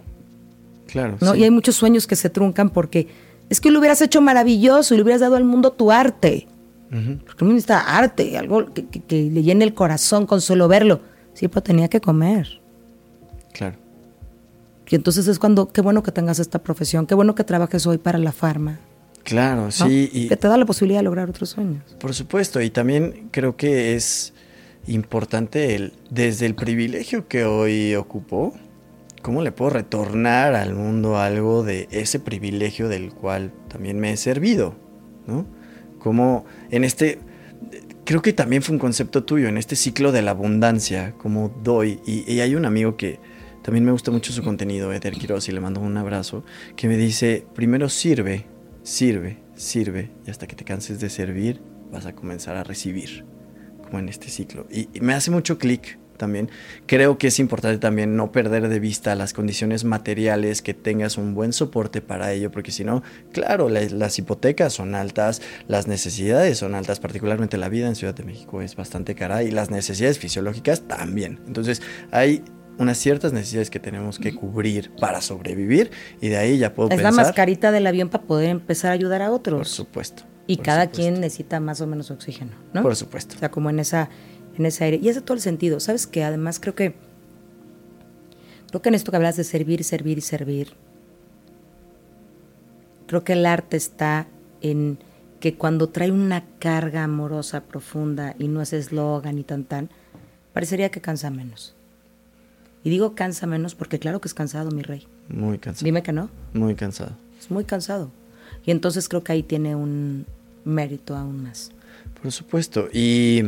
[0.86, 1.16] claro.
[1.20, 1.34] ¿no?
[1.34, 3.06] Y hay muchos sueños que se truncan porque
[3.48, 6.48] es que lo hubieras hecho maravilloso y le hubieras dado al mundo tu arte.
[6.90, 11.00] Porque el mundo necesita arte, algo que, le llene el corazón con solo verlo.
[11.32, 12.60] Sí, pero tenía que comer.
[13.52, 13.76] Claro.
[14.88, 17.98] Y entonces es cuando, qué bueno que tengas esta profesión, qué bueno que trabajes hoy
[17.98, 18.78] para la farma.
[19.24, 20.10] Claro, sí.
[20.12, 21.82] Y que te da la posibilidad de lograr otros sueños.
[21.98, 24.34] Por supuesto, y también creo que es
[24.86, 28.54] importante el, desde el privilegio que hoy ocupo,
[29.22, 34.16] cómo le puedo retornar al mundo algo de ese privilegio del cual también me he
[34.18, 34.74] servido,
[35.26, 35.46] ¿no?
[35.98, 37.18] Como en este,
[38.04, 41.98] creo que también fue un concepto tuyo, en este ciclo de la abundancia, como doy,
[42.06, 43.20] y, y hay un amigo que
[43.62, 46.44] también me gusta mucho su contenido, Eder Quiroz, y le mando un abrazo,
[46.76, 48.44] que me dice, primero sirve
[48.84, 53.24] sirve, sirve, y hasta que te canses de servir, vas a comenzar a recibir,
[53.82, 54.66] como en este ciclo.
[54.70, 56.48] Y, me hace mucho clic también.
[56.86, 61.34] Creo que es importante también no perder de vista las condiciones materiales, que tengas un
[61.34, 66.76] buen soporte para ello, porque si no, claro, las hipotecas son altas, las necesidades son
[66.76, 70.86] altas, particularmente la vida en Ciudad de México es bastante cara y las necesidades fisiológicas
[70.86, 71.40] también.
[71.46, 72.44] Entonces, hay
[72.78, 76.96] unas ciertas necesidades que tenemos que cubrir para sobrevivir y de ahí ya puedo es
[76.96, 77.12] pensar...
[77.12, 79.58] Es la mascarita del avión para poder empezar a ayudar a otros.
[79.58, 80.24] Por supuesto.
[80.46, 82.82] Y cada quien necesita más o menos oxígeno, ¿no?
[82.82, 83.36] Por supuesto.
[83.36, 84.10] O sea, como en esa
[84.58, 85.00] en ese aire.
[85.02, 85.80] Y hace todo el sentido.
[85.80, 86.94] ¿Sabes que Además creo que
[88.68, 90.72] creo que en esto que hablas de servir, servir y servir,
[93.06, 94.26] creo que el arte está
[94.60, 94.98] en
[95.38, 99.90] que cuando trae una carga amorosa profunda y no es eslogan y tan tan,
[100.52, 101.73] parecería que cansa menos.
[102.84, 105.06] Y digo cansa menos porque claro que es cansado, mi rey.
[105.28, 105.84] Muy cansado.
[105.84, 106.28] Dime que no.
[106.52, 107.12] Muy cansado.
[107.40, 108.10] Es muy cansado.
[108.64, 110.26] Y entonces creo que ahí tiene un
[110.64, 111.72] mérito aún más.
[112.22, 112.88] Por supuesto.
[112.92, 113.42] Y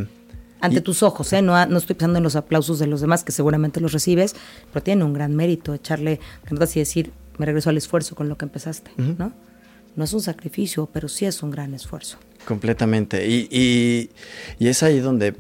[0.61, 1.43] ante tus ojos, ¿eh?
[1.43, 4.35] No, no estoy pensando en los aplausos de los demás, que seguramente los recibes,
[4.73, 6.19] pero tiene un gran mérito echarle
[6.49, 9.33] ganas y decir, me regreso al esfuerzo con lo que empezaste, ¿no?
[9.97, 12.19] No es un sacrificio, pero sí es un gran esfuerzo.
[12.47, 13.27] Completamente.
[13.29, 14.11] Y, y,
[14.59, 15.35] y, es ahí donde,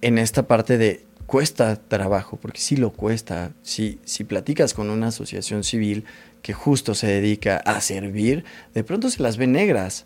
[0.00, 5.06] en esta parte de cuesta trabajo, porque sí lo cuesta, si, si platicas con una
[5.06, 6.04] asociación civil
[6.42, 10.04] que justo se dedica a servir, de pronto se las ve negras,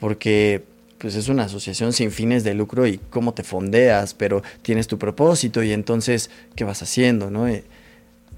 [0.00, 0.64] porque
[0.98, 4.98] pues es una asociación sin fines de lucro y cómo te fondeas, pero tienes tu
[4.98, 7.30] propósito y entonces, ¿qué vas haciendo?
[7.30, 7.46] ¿no?
[7.46, 7.62] Eh,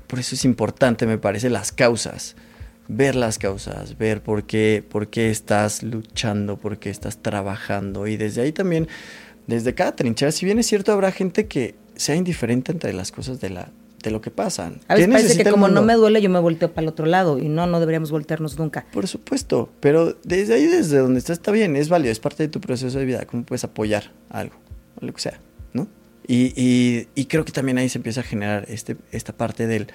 [0.06, 2.36] por eso es importante, me parece, las causas.
[2.86, 8.06] Ver las causas, ver por qué, por qué estás luchando, por qué estás trabajando.
[8.06, 8.88] Y desde ahí también,
[9.46, 13.40] desde cada trinchera, si bien es cierto, habrá gente que sea indiferente entre las cosas
[13.40, 13.70] de la,
[14.02, 14.80] de lo que pasan.
[14.88, 17.38] A veces parece que como no me duele, yo me volteo para el otro lado
[17.38, 18.86] y no, no deberíamos voltearnos nunca.
[18.92, 22.48] Por supuesto, pero desde ahí, desde donde estás, está bien, es válido, es parte de
[22.48, 24.54] tu proceso de vida, cómo puedes apoyar algo,
[25.00, 25.40] lo que sea,
[25.72, 25.88] ¿no?
[26.26, 29.88] Y, y, y creo que también ahí se empieza a generar este, esta parte del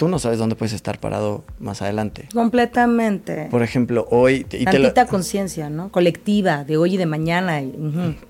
[0.00, 2.26] tú no sabes dónde puedes estar parado más adelante.
[2.32, 3.48] Completamente.
[3.50, 4.46] Por ejemplo, hoy...
[4.50, 5.92] Y Tantita conciencia, ¿no?
[5.92, 7.62] Colectiva, de hoy y de mañana.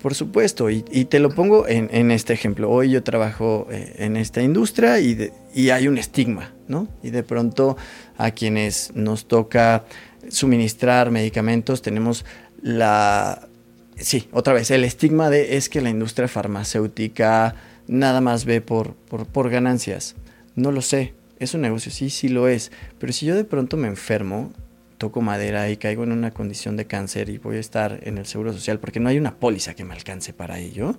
[0.01, 2.69] Por supuesto, y, te lo pongo en, este ejemplo.
[2.69, 6.89] Hoy yo trabajo eh, en esta industria y, y hay un estigma, ¿no?
[7.01, 7.77] Y de pronto
[8.17, 9.85] a quienes nos toca
[10.27, 12.25] suministrar medicamentos tenemos
[12.61, 13.47] la...
[13.95, 17.55] Sí, otra vez, el estigma de es que la industria farmacéutica
[17.87, 20.15] nada más ve por, por, por ganancias.
[20.55, 23.75] No lo sé, es un negocio, sí, sí lo es, pero si yo de pronto
[23.75, 24.53] me enfermo,
[24.99, 28.27] toco madera y caigo en una condición de cáncer y voy a estar en el
[28.27, 30.95] seguro social porque no hay una póliza que me alcance para ello,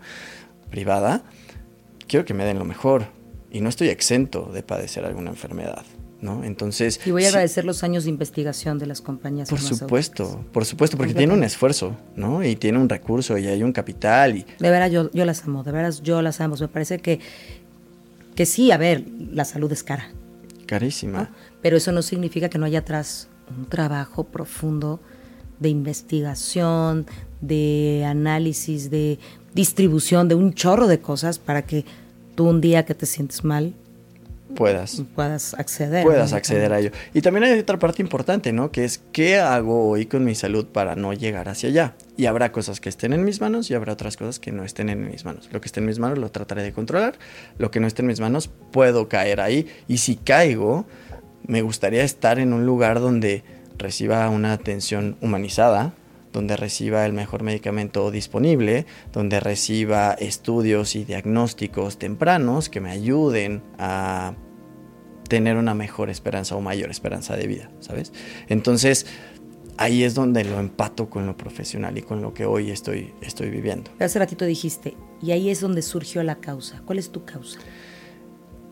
[0.68, 1.22] privada,
[2.08, 3.06] quiero que me den lo mejor
[3.52, 5.84] y no estoy exento de padecer alguna enfermedad.
[6.20, 6.44] ¿No?
[6.44, 7.00] Entonces.
[7.04, 9.50] Y voy a agradecer los años de investigación de las compañías.
[9.50, 12.44] Por supuesto, por supuesto, porque tiene un esfuerzo, ¿no?
[12.44, 14.36] Y tiene un recurso y hay un capital.
[14.36, 14.46] Y...
[14.60, 16.54] De veras, yo, yo las amo, de veras, yo las amo.
[16.60, 17.18] Me parece que,
[18.36, 20.12] que sí, a ver, la salud es cara.
[20.72, 21.28] Carísima.
[21.60, 25.00] Pero eso no significa que no haya atrás un trabajo profundo
[25.60, 27.04] de investigación,
[27.42, 29.18] de análisis, de
[29.52, 31.84] distribución, de un chorro de cosas para que
[32.34, 33.74] tú un día que te sientes mal
[34.54, 35.02] puedas.
[35.14, 36.90] Puedas acceder puedas acceder a ello.
[37.14, 40.66] Y también hay otra parte importante no que es qué hago hoy con mi salud
[40.66, 43.92] para no llegar hacia allá y habrá cosas que estén en mis manos y habrá
[43.92, 45.48] otras cosas que no estén en mis manos.
[45.52, 47.14] Lo que esté en mis manos lo trataré de controlar.
[47.58, 49.66] Lo que no esté en mis manos puedo caer ahí.
[49.88, 50.86] Y si caigo
[51.46, 53.42] me gustaría estar en un lugar donde
[53.78, 55.94] reciba una atención humanizada
[56.32, 63.62] donde reciba el mejor medicamento disponible, donde reciba estudios y diagnósticos tempranos que me ayuden
[63.78, 64.34] a
[65.28, 68.12] tener una mejor esperanza o mayor esperanza de vida, ¿sabes?
[68.48, 69.06] Entonces,
[69.76, 73.50] ahí es donde lo empato con lo profesional y con lo que hoy estoy, estoy
[73.50, 73.90] viviendo.
[73.98, 76.82] Hace ratito dijiste, y ahí es donde surgió la causa.
[76.84, 77.58] ¿Cuál es tu causa?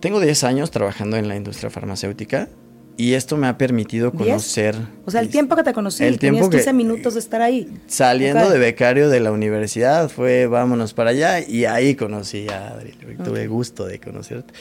[0.01, 2.49] Tengo 10 años trabajando en la industria farmacéutica
[2.97, 4.77] y esto me ha permitido conocer.
[5.07, 7.69] O sea, el tiempo que te conocí, el tenías 15 minutos de estar ahí.
[7.87, 12.93] Saliendo de becario de la universidad, fue vámonos para allá y ahí conocí a Adri.
[13.25, 14.53] Tuve gusto de conocerte.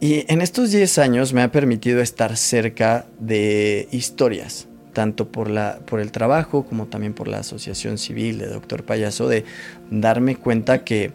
[0.00, 5.78] Y en estos 10 años me ha permitido estar cerca de historias, tanto por, la,
[5.86, 9.44] por el trabajo como también por la asociación civil de Doctor Payaso, de
[9.90, 11.12] darme cuenta que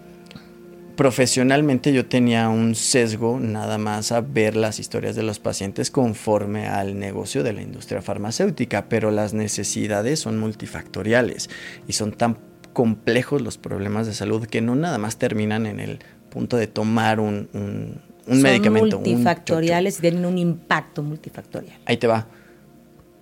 [1.02, 6.68] profesionalmente yo tenía un sesgo nada más a ver las historias de los pacientes conforme
[6.68, 11.50] al negocio de la industria farmacéutica, pero las necesidades son multifactoriales
[11.88, 12.38] y son tan
[12.74, 15.98] complejos los problemas de salud que no nada más terminan en el
[16.30, 19.00] punto de tomar un, un, un medicamento.
[19.00, 21.80] Multifactoriales y tienen un impacto multifactorial.
[21.86, 22.28] Ahí te va.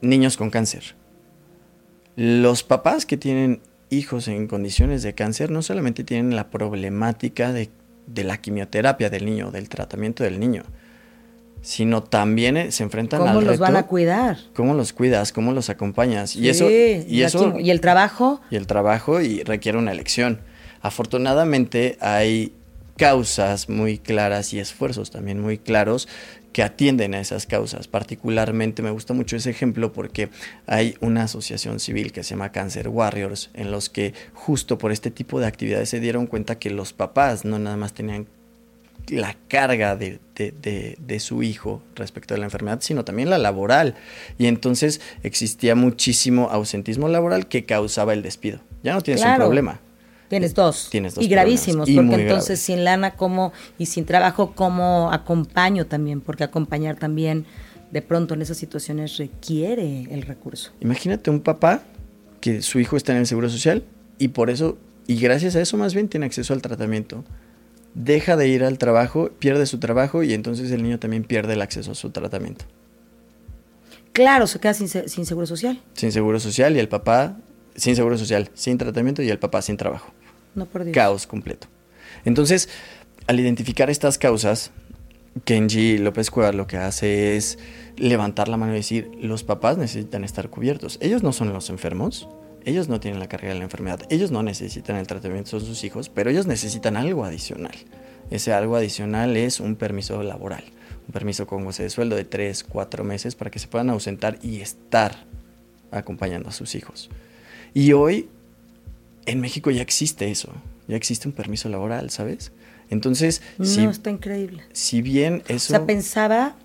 [0.02, 0.96] Niños con cáncer.
[2.18, 7.70] Los papás que tienen hijos en condiciones de cáncer no solamente tienen la problemática de
[8.14, 10.64] de la quimioterapia del niño, del tratamiento del niño,
[11.62, 14.38] sino también eh, se enfrentan ¿Cómo al los reto, van a cuidar?
[14.56, 15.32] ¿Cómo los cuidas?
[15.32, 16.36] ¿Cómo los acompañas?
[16.36, 20.42] y Sí, eso, y eso, y el trabajo, y el trabajo y requiere una elección.
[20.82, 22.54] Afortunadamente hay
[22.98, 26.08] causas muy claras y esfuerzos también muy claros
[26.60, 27.88] que atienden a esas causas.
[27.88, 30.28] Particularmente me gusta mucho ese ejemplo porque
[30.68, 35.10] hay una asociación civil que se llama Cancer Warriors en los que justo por este
[35.10, 38.28] tipo de actividades se dieron cuenta que los papás no nada más tenían
[39.08, 43.38] la carga de, de- de- de su hijo respecto a la enfermedad, sino también la
[43.38, 43.96] laboral.
[44.38, 48.60] Y entonces existía muchísimo ausentismo laboral que causaba el despido.
[48.84, 49.36] Ya no tienes Claro.
[49.36, 49.80] un problema.
[50.30, 50.88] Tienes dos.
[50.90, 52.62] Tienes dos y gravísimos, y porque entonces graves.
[52.62, 53.52] sin lana, ¿cómo?
[53.78, 56.22] Y sin trabajo, ¿cómo acompaño también?
[56.22, 57.46] Porque acompañar también,
[57.92, 60.72] de pronto en esas situaciones, requiere el recurso.
[60.80, 61.84] Imagínate un papá
[62.40, 63.84] que su hijo está en el seguro social
[64.18, 67.26] y por eso, y gracias a eso más bien tiene acceso al tratamiento.
[67.96, 71.62] Deja de ir al trabajo, pierde su trabajo y entonces el niño también pierde el
[71.62, 72.66] acceso a su tratamiento.
[74.14, 75.82] Claro, se queda sin seguro social.
[75.94, 77.38] Sin seguro social y el papá
[77.80, 80.12] sin seguro social, sin tratamiento y el papá sin trabajo.
[80.94, 81.68] Caos completo.
[82.26, 82.70] Entonces,
[83.28, 84.72] al identificar estas causas,
[85.46, 87.60] Kenji López Cuevas lo que hace es
[87.98, 90.98] levantar la mano y decir, los papás necesitan estar cubiertos.
[91.02, 92.28] Ellos no son los enfermos,
[92.66, 95.84] ellos no tienen la carga de la enfermedad, ellos no necesitan el tratamiento, son sus
[95.84, 97.76] hijos, pero ellos necesitan algo adicional.
[98.32, 100.64] Ese algo adicional es un permiso laboral,
[101.08, 104.40] un permiso con goce de sueldo de 3, 4 meses para que se puedan ausentar
[104.42, 105.26] y estar
[105.92, 107.10] acompañando a sus hijos.
[107.74, 108.30] Y hoy
[109.30, 110.52] en México ya existe eso,
[110.88, 112.52] ya existe un permiso laboral, ¿sabes?
[112.90, 114.64] Entonces, No, si, está increíble.
[114.74, 115.70] si bien O eso...
[115.74, 116.56] sea, pensaba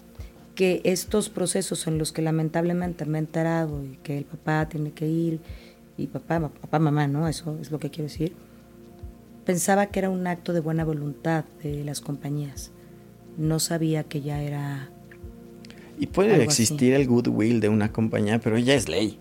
[0.55, 4.93] que estos procesos en los que lamentablemente me he enterado y que el papá tiene
[4.93, 5.41] que ir,
[5.97, 7.29] y papá, papá, mamá, ¿no?
[7.29, 8.35] Eso es lo que quiero decir.
[9.45, 12.71] Pensaba que era un acto de buena voluntad de las compañías.
[13.37, 14.89] No sabía que ya era...
[15.99, 16.43] y puede así.
[16.43, 19.19] existir el goodwill de una compañía, pero ya es ley.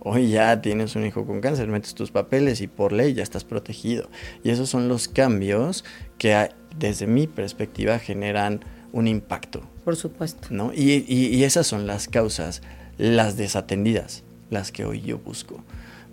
[0.00, 3.44] Hoy ya tienes un hijo con cáncer, metes tus papeles y por ley ya estás
[3.44, 4.08] protegido.
[4.42, 5.84] Y esos son los cambios
[6.18, 8.60] que desde mi perspectiva generan
[8.92, 9.60] un impacto.
[9.84, 10.48] Por supuesto.
[10.50, 10.72] ¿no?
[10.72, 12.62] Y, y- y esas son las causas,
[12.96, 15.62] las desatendidas, las que hoy yo busco.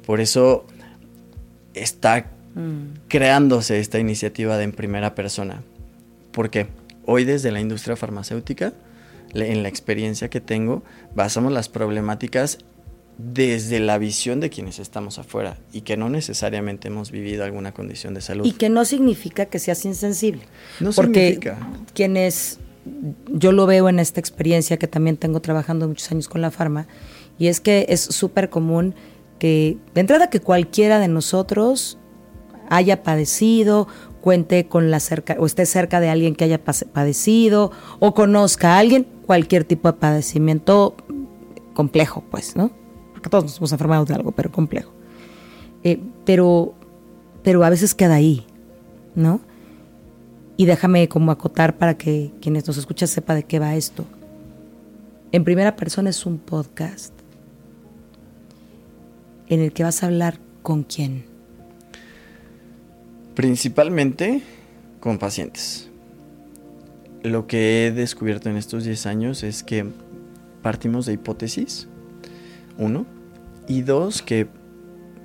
[0.06, 0.65] Por eso
[1.73, 2.97] está Mm.
[3.08, 5.62] creándose esta iniciativa de en primera persona.
[6.32, 6.67] Porque
[7.06, 8.73] hoy desde la industria farmacéutica,
[9.34, 12.58] en la experiencia que tengo, basamos las problemáticas
[13.17, 18.13] desde la visión de quienes estamos afuera y que no necesariamente hemos vivido alguna condición
[18.13, 18.45] de salud.
[18.45, 20.43] Y que no significa que seas insensible.
[20.80, 21.58] No porque significa.
[21.93, 22.60] quienes,
[23.27, 26.88] yo lo veo en esta experiencia que también tengo trabajando muchos años con la farma,
[27.39, 28.95] y es que es súper común
[29.39, 31.97] que, de entrada, que cualquiera de nosotros
[32.69, 33.88] haya padecido,
[34.21, 38.80] cuente con la cerca, o esté cerca de alguien que haya padecido, o conozca a
[38.80, 40.95] alguien, cualquier tipo de padecimiento
[41.73, 42.71] complejo, pues, ¿no?
[43.30, 44.92] Todos nos hemos enfermado de algo, pero complejo.
[45.84, 46.74] Eh, pero,
[47.44, 48.46] pero a veces queda ahí,
[49.16, 49.42] ¿no?
[50.58, 54.06] Y déjame como acotar para que quienes nos escuchan sepa de qué va esto.
[55.32, 57.13] En primera persona es un podcast
[59.48, 61.26] en el que vas a hablar con quién.
[63.36, 64.42] Principalmente
[65.00, 65.90] con pacientes.
[67.24, 69.86] Lo que he descubierto en estos 10 años es que
[70.62, 71.88] partimos de hipótesis,
[72.78, 73.06] uno,
[73.67, 74.47] y dos, que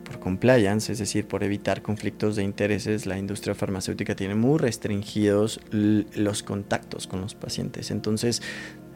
[0.04, 5.60] por compliance, es decir, por evitar conflictos de intereses, la industria farmacéutica tiene muy restringidos
[5.70, 7.90] los contactos con los pacientes.
[7.90, 8.42] Entonces,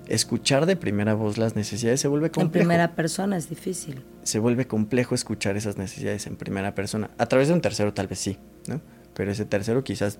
[0.08, 4.04] escuchar de primera voz las necesidades se vuelve En complejo primera persona es difícil.
[4.22, 7.10] se vuelve complejo escuchar esas necesidades en primera persona.
[7.18, 8.80] A través de un tercero tal vez sí, ¿no?
[9.14, 10.18] Pero ese tercero quizás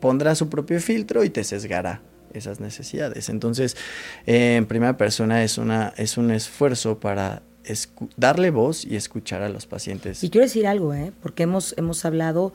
[0.00, 3.28] pondrá su propio filtro y te sesgará esas necesidades.
[3.28, 3.76] Entonces,
[4.26, 7.42] eh, en primera persona es, una, es un esfuerzo para
[8.16, 10.22] darle voz y escuchar a los pacientes.
[10.24, 11.12] Y quiero decir algo, ¿eh?
[11.22, 12.52] porque hemos, hemos hablado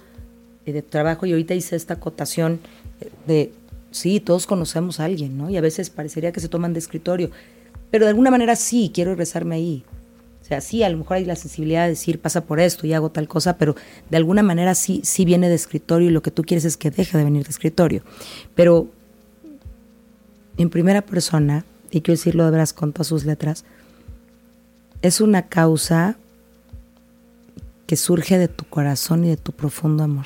[0.65, 2.59] eh, de trabajo y ahorita hice esta acotación
[3.01, 3.53] eh, de,
[3.91, 5.49] sí, todos conocemos a alguien, ¿no?
[5.49, 7.31] Y a veces parecería que se toman de escritorio,
[7.91, 9.83] pero de alguna manera sí, quiero rezarme ahí.
[10.41, 12.91] O sea, sí, a lo mejor hay la sensibilidad de decir, pasa por esto y
[12.91, 13.75] hago tal cosa, pero
[14.09, 16.91] de alguna manera sí, sí viene de escritorio y lo que tú quieres es que
[16.91, 18.03] deje de venir de escritorio.
[18.53, 18.89] Pero
[20.57, 23.63] en primera persona, y quiero decirlo de veras con todas sus letras,
[25.03, 26.17] es una causa
[27.85, 30.25] que surge de tu corazón y de tu profundo amor.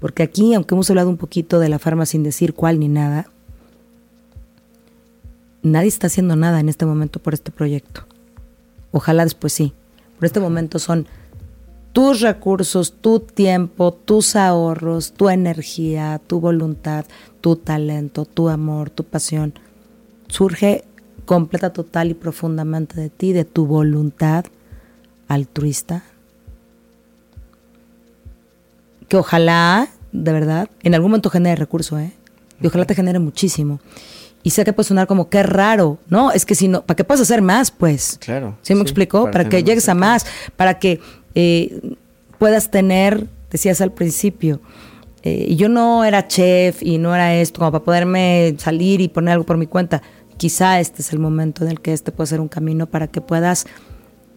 [0.00, 3.28] Porque aquí, aunque hemos hablado un poquito de la farma sin decir cuál ni nada,
[5.62, 8.06] nadie está haciendo nada en este momento por este proyecto.
[8.92, 9.74] Ojalá después sí.
[10.16, 11.08] Por este momento son
[11.92, 17.04] tus recursos, tu tiempo, tus ahorros, tu energía, tu voluntad,
[17.40, 19.54] tu talento, tu amor, tu pasión,
[20.28, 20.84] surge
[21.24, 24.44] completa, total y profundamente de ti, de tu voluntad
[25.28, 26.02] altruista,
[29.08, 32.12] que ojalá, de verdad, en algún momento genere recurso, ¿eh?
[32.60, 33.80] Y ojalá te genere muchísimo.
[34.42, 36.32] Y sé que puede sonar como qué raro, ¿no?
[36.32, 38.18] Es que si no, ¿para qué puedes hacer más, pues?
[38.20, 38.56] Claro.
[38.62, 39.30] ¿Sí me explicó?
[39.30, 41.00] Para, que llegues a más, para que
[41.34, 41.96] eh,
[42.38, 44.60] puedas tener, decías al principio,
[45.22, 49.32] eh, yo no era chef y no era esto, como para poderme salir y poner
[49.32, 50.02] algo por mi cuenta.
[50.42, 53.20] Quizá este es el momento en el que este puede ser un camino para que
[53.20, 53.64] puedas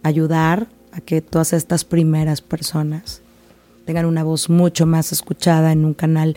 [0.04, 3.22] ayudar a que todas estas primeras personas
[3.86, 6.36] tengan una voz mucho más escuchada en un canal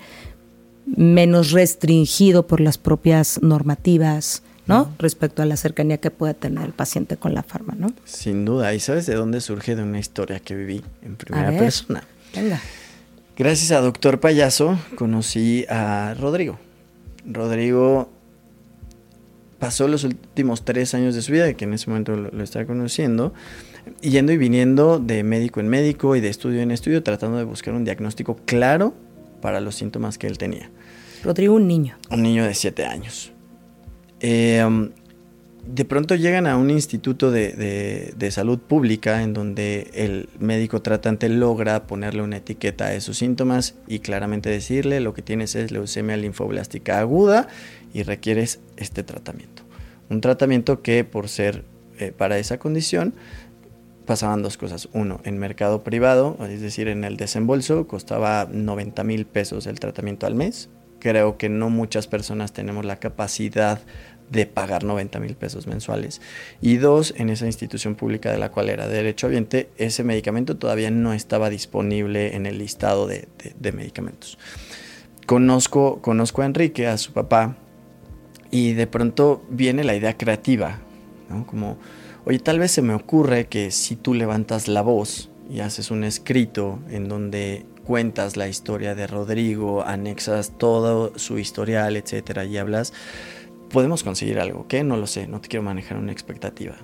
[0.87, 4.91] menos restringido por las propias normativas, ¿no?
[4.97, 7.93] Respecto a la cercanía que puede tener el paciente con la farma, ¿no?
[8.05, 8.73] Sin duda.
[8.73, 12.03] ¿Y sabes de dónde surge de una historia que viví en primera persona?
[12.35, 12.59] Venga.
[13.37, 16.57] Gracias a Doctor Payaso conocí a Rodrigo.
[17.23, 18.09] Rodrigo
[19.59, 22.65] pasó los últimos tres años de su vida, que en ese momento lo, lo estaba
[22.65, 23.33] conociendo,
[24.01, 27.73] yendo y viniendo de médico en médico y de estudio en estudio, tratando de buscar
[27.73, 28.93] un diagnóstico claro
[29.41, 30.69] para los síntomas que él tenía.
[31.23, 31.97] Rodrigo, un niño.
[32.09, 33.33] Un niño de siete años.
[34.21, 34.89] Eh, um,
[35.65, 41.29] de pronto llegan a un instituto de, de, salud pública en donde el médico tratante
[41.29, 46.17] logra ponerle una etiqueta a esos síntomas y claramente decirle lo que tienes es leucemia
[46.17, 47.49] linfoblástica aguda
[47.93, 49.63] y requieres este tratamiento.
[50.09, 51.63] Un tratamiento que por ser
[51.99, 53.13] eh, para esa condición
[54.05, 54.89] pasaban dos cosas.
[54.93, 60.25] Uno, en mercado privado, es decir, en el desembolso, costaba 90 mil pesos el tratamiento
[60.25, 60.69] al mes.
[60.99, 63.79] Creo que no muchas personas tenemos la capacidad
[64.31, 66.21] de pagar 90 mil pesos mensuales.
[66.61, 70.91] Y dos, en esa institución pública de la cual era derecho derechohabiente, ese medicamento todavía
[70.91, 73.27] no estaba disponible en el listado de,
[73.59, 74.37] de, medicamentos.
[75.25, 77.57] Conozco, conozco a Enrique, a su papá,
[78.51, 80.79] y de pronto viene la idea creativa.
[81.47, 81.77] Como,
[82.25, 86.03] oye, tal vez se me ocurre que si tú levantas la voz y haces un
[86.03, 92.93] escrito en donde cuentas la historia de Rodrigo, anexas todo su historial, etcétera, y hablas
[93.69, 94.83] podemos conseguir algo, ¿qué?
[94.83, 96.75] No lo sé, no te quiero manejar una expectativa.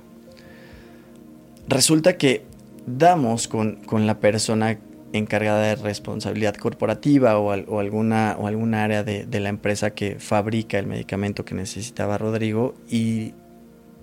[1.67, 2.45] Resulta que
[2.85, 4.77] damos con, la persona
[5.17, 10.77] encargada de responsabilidad corporativa o, alguna, o alguna área de, de, la empresa que fabrica
[10.77, 13.33] el medicamento que necesitaba Rodrigo y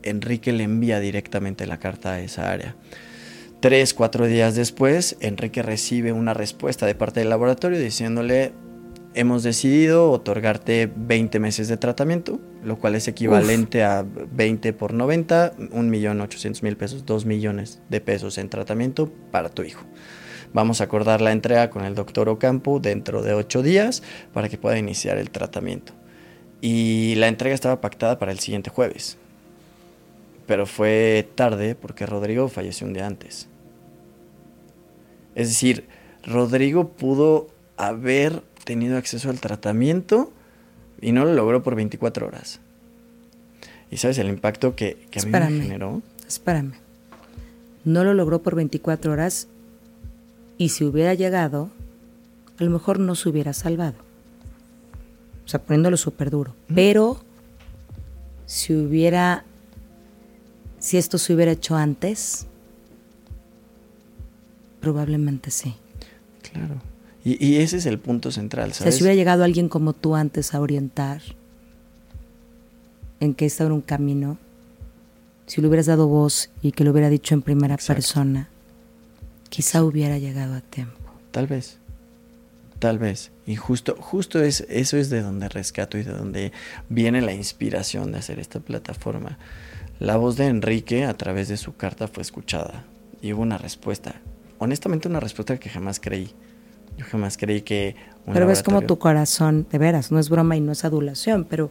[0.02, 2.76] Enrique le envía directamente la carta a esa área.
[3.60, 8.52] Tres, cuatro días después, Enrique recibe una respuesta de parte del laboratorio diciéndole,
[9.14, 15.56] hemos decidido otorgarte 20 meses de tratamiento, lo cual es equivalente a 20 por 90,
[15.56, 19.84] 1.800.000 pesos, 2 millones de pesos en tratamiento para tu hijo.
[20.52, 24.58] Vamos a acordar la entrega con el doctor Ocampo dentro de 8 días para que
[24.58, 25.92] pueda iniciar el tratamiento.
[26.60, 29.16] Y la entrega estaba pactada para el siguiente jueves.
[30.46, 33.48] Pero fue tarde porque Rodrigo falleció un día antes.
[35.34, 35.86] Es decir,
[36.24, 40.32] Rodrigo pudo haber tenido acceso al tratamiento
[41.00, 42.60] y no lo logró por 24 horas.
[43.90, 46.02] ¿Y sabes el impacto que, que a mí me generó?
[46.26, 46.74] Espérame.
[47.84, 49.48] No lo logró por 24 horas
[50.62, 51.70] y si hubiera llegado,
[52.56, 53.96] a lo mejor no se hubiera salvado.
[55.44, 56.54] O sea, poniéndolo súper duro.
[56.72, 57.20] Pero
[58.46, 59.44] si hubiera,
[60.78, 62.46] si esto se hubiera hecho antes,
[64.80, 65.74] probablemente sí.
[66.52, 66.80] Claro.
[67.24, 68.94] Y, ese es el punto central, ¿sabes?
[68.94, 71.22] si hubiera llegado alguien como tú antes a orientar
[73.18, 74.38] en que estaba en un camino,
[75.46, 78.48] si le hubieras dado voz y que lo hubiera dicho en primera persona,
[79.52, 80.98] quizá hubiera llegado a tiempo.
[81.30, 81.76] Tal vez,
[82.78, 83.32] tal vez.
[83.44, 86.52] Y justo, justo es, eso es de donde rescato y de donde
[86.88, 89.36] viene la inspiración de hacer esta plataforma.
[89.98, 92.84] La voz de Enrique a través de su carta fue escuchada
[93.20, 94.14] y hubo una respuesta.
[94.56, 96.32] Honestamente una respuesta que jamás creí.
[96.96, 97.94] Yo jamás creí que...
[98.32, 101.70] pero ves como tu corazón, de veras, no es broma y no es adulación, pero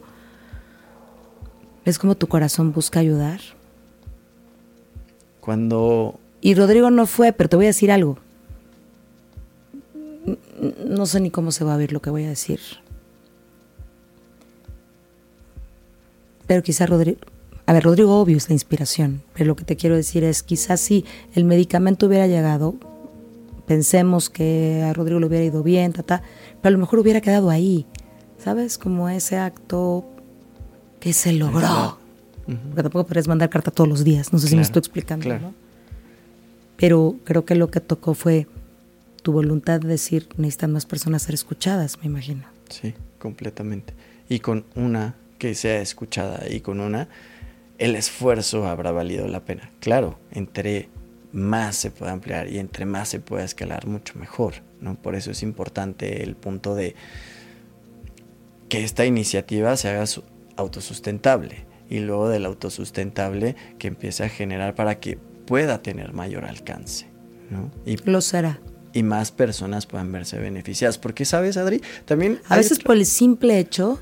[1.84, 3.40] ves como tu corazón busca ayudar.
[5.40, 6.20] Cuando...
[6.42, 8.18] Y Rodrigo no fue, pero te voy a decir algo.
[10.84, 12.60] No sé ni cómo se va a ver lo que voy a decir.
[16.46, 17.18] Pero quizá Rodrigo...
[17.64, 20.80] A ver, Rodrigo obvio es la inspiración, pero lo que te quiero decir es, quizás
[20.80, 22.74] si el medicamento hubiera llegado,
[23.68, 26.22] pensemos que a Rodrigo le hubiera ido bien, ta,
[26.60, 27.86] pero a lo mejor hubiera quedado ahí,
[28.36, 28.78] ¿sabes?
[28.78, 30.04] Como ese acto
[30.98, 31.98] que se logró.
[32.44, 35.61] Porque tampoco podrías mandar carta todos los días, no sé si me estoy explicando, ¿no?
[36.82, 38.48] Pero creo que lo que tocó fue
[39.22, 42.42] tu voluntad de decir, necesitan más personas ser escuchadas, me imagino.
[42.70, 43.94] Sí, completamente.
[44.28, 47.06] Y con una que sea escuchada y con una,
[47.78, 49.70] el esfuerzo habrá valido la pena.
[49.78, 50.88] Claro, entre
[51.30, 54.54] más se puede ampliar y entre más se puede escalar, mucho mejor.
[54.80, 54.96] ¿no?
[54.96, 56.96] Por eso es importante el punto de
[58.68, 60.04] que esta iniciativa se haga
[60.56, 67.06] autosustentable y luego del autosustentable que empiece a generar para que pueda tener mayor alcance.
[67.50, 67.70] ¿no?
[67.84, 68.60] Y, Lo será.
[68.92, 70.98] Y más personas puedan verse beneficiadas.
[70.98, 71.80] Porque, ¿sabes, Adri?
[72.04, 72.40] También...
[72.48, 74.00] A veces por el simple hecho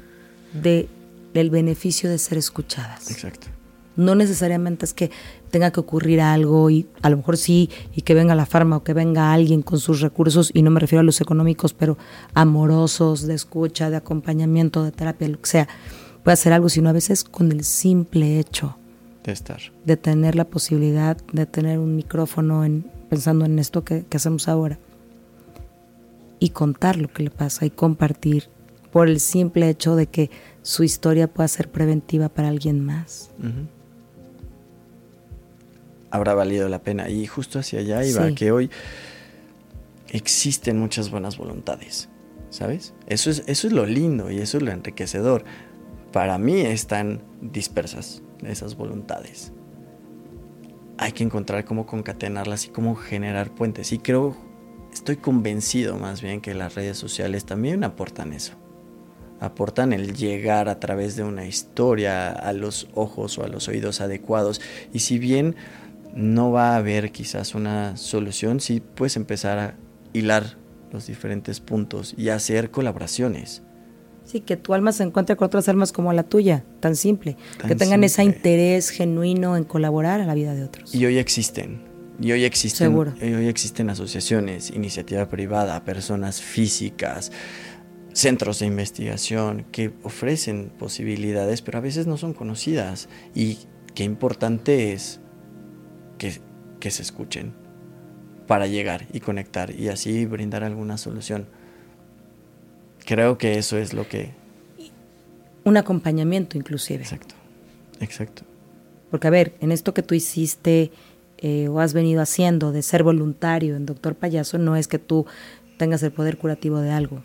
[0.53, 0.89] de,
[1.35, 3.11] del beneficio de ser escuchadas.
[3.11, 3.49] Exacto.
[3.97, 5.11] No necesariamente es que
[5.51, 8.85] tenga que ocurrir algo y a lo mejor sí, y que venga la farma o
[8.85, 11.99] que venga alguien con sus recursos, y no me refiero a los económicos, pero
[12.33, 15.69] amorosos, de escucha, de acompañamiento, de terapia, lo que sea,
[16.23, 18.80] puede hacer algo, sino a veces con el simple hecho
[19.25, 19.61] de estar.
[19.85, 24.79] De tener la posibilidad de tener un micrófono en, pensando en esto que, hacemos ahora.
[26.39, 28.49] Y contar lo que le pasa y compartir
[28.93, 30.31] por el simple hecho de que
[30.63, 33.31] su historia pueda ser preventiva para alguien más.
[36.11, 37.09] Habrá valido la pena.
[37.11, 38.71] Y justo hacia allá iba, que hoy
[40.09, 42.09] existen muchas buenas voluntades,
[42.49, 42.95] ¿sabes?
[43.07, 45.45] Eso es, eso es lo lindo y eso es lo enriquecedor.
[46.11, 49.53] Para mí están dispersas esas voluntades.
[50.99, 53.93] Hay que encontrar cómo concatenarlas y cómo generar puentes.
[53.93, 54.37] Y creo,
[54.93, 58.53] estoy convencido más bien que las redes sociales también aportan eso.
[59.41, 64.03] Aportan el llegar a través de una historia a los ojos o a los oídos
[64.03, 64.61] adecuados.
[64.93, 65.57] Y si bien
[66.15, 69.77] no va a haber quizás una solución, sí puedes empezar a
[70.13, 70.59] hilar
[70.93, 73.63] los diferentes puntos y hacer colaboraciones.
[74.25, 77.37] Sí, que tu alma se encuentre con otras almas como la tuya, tan simple.
[77.67, 80.95] que tengan ese interés genuino en colaborar a la vida de otros.
[80.95, 81.91] Y hoy existen.
[82.21, 87.33] Y hoy existen, Y hoy existen asociaciones, iniciativa privada, personas físicas,
[88.13, 93.09] centros de investigación que ofrecen posibilidades, pero a veces no son conocidas.
[93.35, 93.59] Y
[93.95, 95.21] qué importante es
[96.19, 96.41] que,
[96.79, 97.55] que se escuchen
[98.47, 101.47] para llegar y conectar y así brindar alguna solución.
[103.11, 104.31] Creo que eso es lo que...
[105.65, 107.03] Un acompañamiento inclusive.
[107.03, 107.35] Exacto,
[107.99, 108.45] exacto.
[109.11, 110.93] Porque a ver, en esto que tú hiciste
[111.39, 115.27] eh, o has venido haciendo de ser voluntario en Doctor Payaso, no es que tú
[115.77, 117.25] tengas el poder curativo de algo,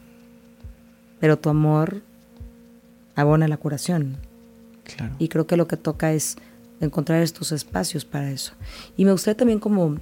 [1.20, 2.02] pero tu amor
[3.14, 4.18] abona la curación.
[4.86, 5.14] Claro.
[5.20, 6.38] Y creo que lo que toca es
[6.82, 8.54] encontrar estos espacios para eso.
[8.98, 10.00] Y me gustaría también como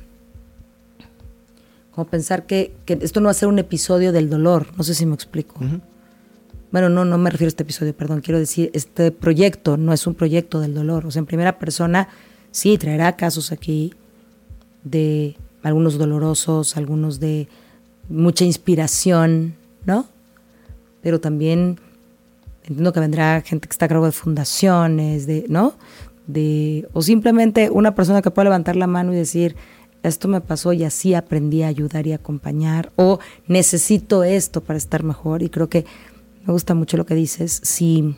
[1.94, 5.06] como pensar que, esto no va a ser un episodio del dolor, no sé si
[5.06, 5.56] me explico.
[6.72, 10.08] Bueno, no, no me refiero a este episodio, perdón, quiero decir, este proyecto no es
[10.08, 12.10] un proyecto del dolor, o sea, en primera persona
[12.50, 13.94] sí traerá casos aquí
[14.84, 17.48] de algunos dolorosos, algunos de
[18.10, 20.08] mucha inspiración, ¿no?
[21.02, 21.80] Pero también
[22.64, 25.76] entiendo que vendrá gente que está a cargo de fundaciones, de, ¿no?
[26.26, 29.56] De, o simplemente una persona que pueda levantar la mano y decir,
[30.04, 35.04] esto me pasó y así aprendí a ayudar y acompañar, o necesito esto para estar
[35.04, 35.42] mejor.
[35.42, 35.86] Y creo que
[36.46, 37.62] me gusta mucho lo que dices.
[37.64, 38.16] Si,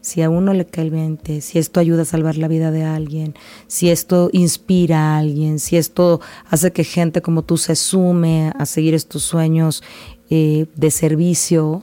[0.00, 2.84] si a uno le cae el 20, si esto ayuda a salvar la vida de
[2.84, 3.34] alguien,
[3.66, 8.64] si esto inspira a alguien, si esto hace que gente como tú se sume a
[8.64, 9.82] seguir estos sueños
[10.30, 11.82] eh, de servicio,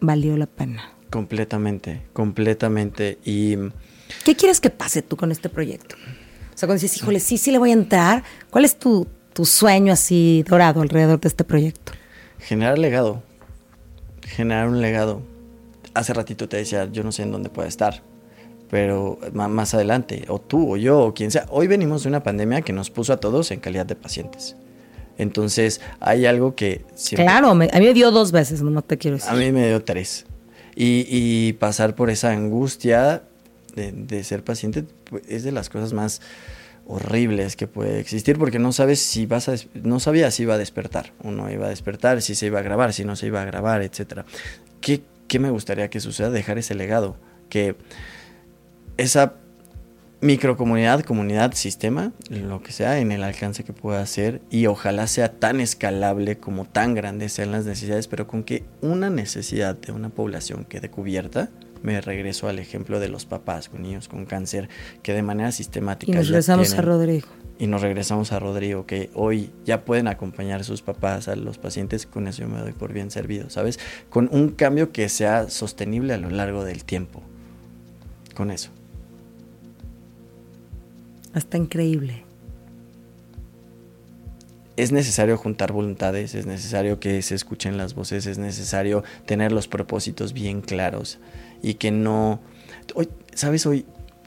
[0.00, 0.92] valió la pena.
[1.08, 3.18] Completamente, completamente.
[3.24, 3.56] Y.
[4.24, 5.94] ¿Qué quieres que pase tú con este proyecto?
[6.60, 9.06] Sea, cuando dices, híjole, sí, sí le voy a entrar, ¿cuál es tu,
[9.42, 11.92] sueño así dorado alrededor de este proyecto?
[12.38, 13.22] Generar legado.
[14.20, 15.22] Generar un legado.
[15.94, 18.02] Hace ratito te decía, yo no sé en dónde puede estar,
[18.70, 22.60] pero más adelante, o tú o yo o quien sea, hoy venimos de una pandemia
[22.60, 24.56] que nos puso a todos en calidad de pacientes.
[25.16, 26.84] Entonces, hay algo que...
[27.14, 29.30] Claro, a mí me dio dos veces, no te quiero decir.
[29.30, 30.26] A mí me dio tres.
[30.76, 33.22] Y, pasar por esa angustia
[33.74, 34.84] de, de, ser paciente
[35.28, 36.20] es de las cosas más
[36.86, 40.58] horribles que puede existir porque no sabes si vas a no sabía si iba a
[40.58, 43.40] despertar o no iba a despertar, si se iba a grabar, si no se iba
[43.40, 44.24] a grabar, etcétera.
[44.80, 46.30] ¿Qué, ¿Qué me gustaría que suceda?
[46.30, 47.16] Dejar ese legado,
[47.48, 47.76] que
[48.96, 49.34] esa
[50.20, 55.32] microcomunidad, comunidad, sistema, lo que sea, en el alcance que pueda hacer y ojalá sea
[55.32, 60.10] tan escalable como tan grandes sean las necesidades, pero con que una necesidad de una
[60.10, 61.48] población quede cubierta,
[61.82, 64.68] me regreso al ejemplo de los papás con niños con cáncer
[65.02, 66.12] que de manera sistemática...
[66.12, 67.28] Y nos regresamos a Rodrigo.
[67.58, 71.58] Y nos regresamos a Rodrigo, que hoy ya pueden acompañar a sus papás, a los
[71.58, 73.78] pacientes, con eso yo me doy por bien servido, ¿sabes?
[74.08, 77.22] Con un cambio que sea sostenible a lo largo del tiempo.
[78.34, 78.70] Con eso.
[81.34, 82.24] Está increíble.
[84.82, 89.68] es necesario juntar voluntades, es necesario que se escuchen las voces, es necesario tener los
[89.68, 91.18] propósitos bien claros
[91.62, 92.40] y que no...
[92.94, 93.66] Hoy, ¿Sabes?
[93.66, 93.86] Hoy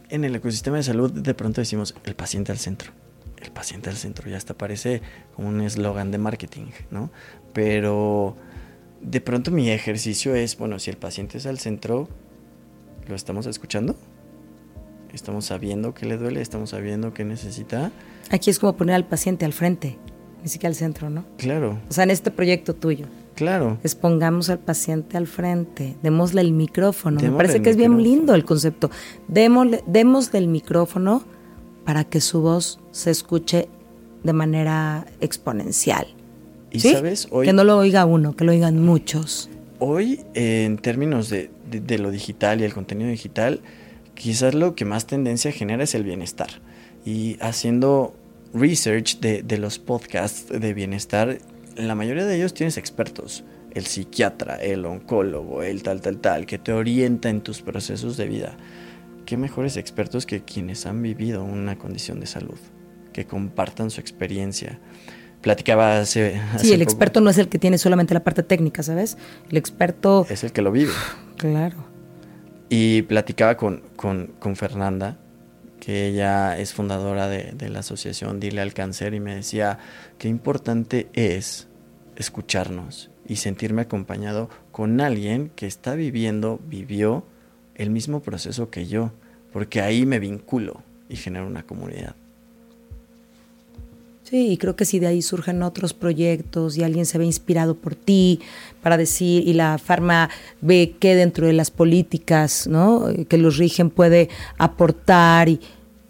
[0.10, 2.92] en el ecosistema de salud de pronto decimos el paciente al centro.
[3.42, 5.02] El paciente al centro, ya hasta parece
[5.36, 7.12] como un eslogan de marketing, ¿no?
[7.52, 8.38] Pero
[9.02, 12.08] de pronto mi ejercicio es, bueno, si el paciente es al centro,
[13.08, 13.96] ¿lo estamos escuchando?
[15.12, 16.42] ¿Estamos sabiendo qué le duele?
[16.42, 17.92] ¿Estamos sabiendo qué necesita?
[18.30, 19.98] Aquí es como poner al paciente al frente,
[20.42, 21.26] ni siquiera al centro, ¿no?
[21.38, 21.80] Claro.
[21.90, 23.08] O sea, en este proyecto tuyo.
[23.36, 23.80] Claro.
[23.84, 27.20] Es pongamos al paciente al frente, démosle el micrófono.
[27.20, 28.92] Me parece que es bien lindo el concepto.
[29.28, 31.24] Démosle, démosle el micrófono
[31.86, 33.70] para que su voz se escuche
[34.24, 36.08] de manera exponencial.
[36.72, 37.46] Y sabes, hoy.
[37.46, 39.50] Que no lo oiga uno, que lo oigan muchos.
[39.80, 43.62] Hoy, en términos de, de lo digital y el contenido digital,
[44.16, 46.50] quizás lo que más tendencia genera es el bienestar.
[47.06, 48.16] Y haciendo
[48.54, 51.40] research de, de, los podcasts de bienestar,
[51.76, 53.44] la mayoría de ellos tienes expertos.
[53.72, 58.28] El psiquiatra, el oncólogo, el tal, tal, tal, que te orienta en tus procesos de
[58.28, 58.56] vida.
[59.26, 62.58] ¿Qué mejores expertos que quienes han vivido una condición de salud?
[63.14, 64.80] Que compartan su experiencia.
[65.42, 66.40] Platicaba hace...
[66.60, 69.18] sí, el experto no es el que tiene solamente la parte técnica, ¿sabes?
[69.50, 70.26] El experto...
[70.30, 70.94] Es el que lo vive.
[71.38, 71.78] Claro.
[72.70, 75.18] Y platicaba con, con, con Fernanda,
[75.84, 79.80] que ella es fundadora de, la asociación Dile al Cáncer, y me decía
[80.18, 81.68] qué importante es
[82.16, 87.26] escucharnos y sentirme acompañado con alguien que está viviendo, vivió
[87.76, 89.12] el mismo proceso que yo,
[89.52, 92.16] porque ahí me vinculo y genero una comunidad.
[94.34, 97.76] Sí, y creo que si de ahí surgen otros proyectos y alguien se ve inspirado
[97.76, 98.40] por ti
[98.82, 100.28] para decir, y la farma
[100.60, 103.06] ve que dentro de las políticas ¿no?
[103.30, 105.62] que los rigen puede aportar y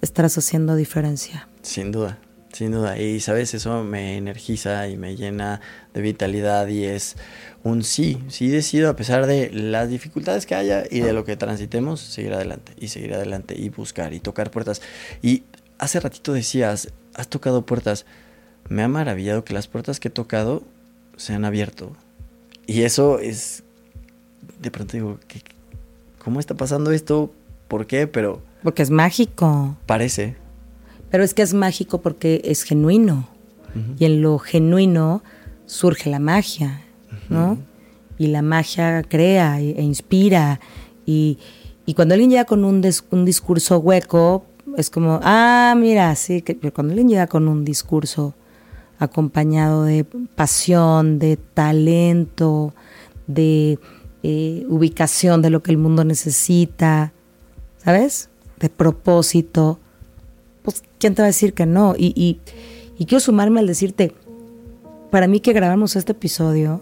[0.02, 1.50] estarás haciendo diferencia.
[1.64, 2.18] Sin duda,
[2.54, 2.98] sin duda.
[2.98, 5.60] Y sabes, eso me energiza y me llena
[5.94, 7.18] de vitalidad y es
[7.62, 11.36] un sí, sí decido a pesar de las dificultades que haya y de lo que
[11.36, 14.82] transitemos, seguir adelante y seguir adelante y buscar y tocar puertas.
[15.22, 15.44] Y
[15.78, 18.06] hace ratito decías, has tocado puertas.
[18.70, 20.64] Me ha maravillado que las puertas que he tocado
[21.18, 21.96] se han abierto.
[22.66, 23.64] Y eso es,
[24.62, 25.20] de pronto digo,
[26.24, 27.32] ¿cómo está pasando esto?
[27.68, 28.08] ¿Por qué?
[28.08, 28.42] Pero...
[28.64, 29.76] Porque es mágico.
[29.86, 30.38] Parece.
[31.12, 33.28] Pero es que es mágico porque es genuino.
[33.76, 33.96] Uh -huh.
[34.00, 35.22] Y en lo genuino
[35.66, 36.82] surge la magia,
[37.30, 37.54] ¿no?
[37.54, 37.60] Uh -huh.
[38.18, 40.60] Y la magia crea e, inspira.
[41.06, 41.38] Y,
[41.86, 44.46] y cuando alguien llega con un, un discurso hueco,
[44.78, 48.34] es como, ah, mira, sí, que cuando alguien llega con un discurso
[49.00, 50.06] acompañado de
[50.36, 52.74] pasión, de talento,
[53.28, 53.80] de
[54.24, 57.14] eh, ubicación de lo que el mundo necesita,
[57.84, 58.30] ¿sabes?
[58.60, 59.80] De propósito,
[60.64, 61.96] pues, ¿quién te va a decir que no?
[61.98, 62.40] Y, y,
[62.98, 64.16] y quiero sumarme al decirte,
[65.12, 66.82] para mí que grabamos este episodio,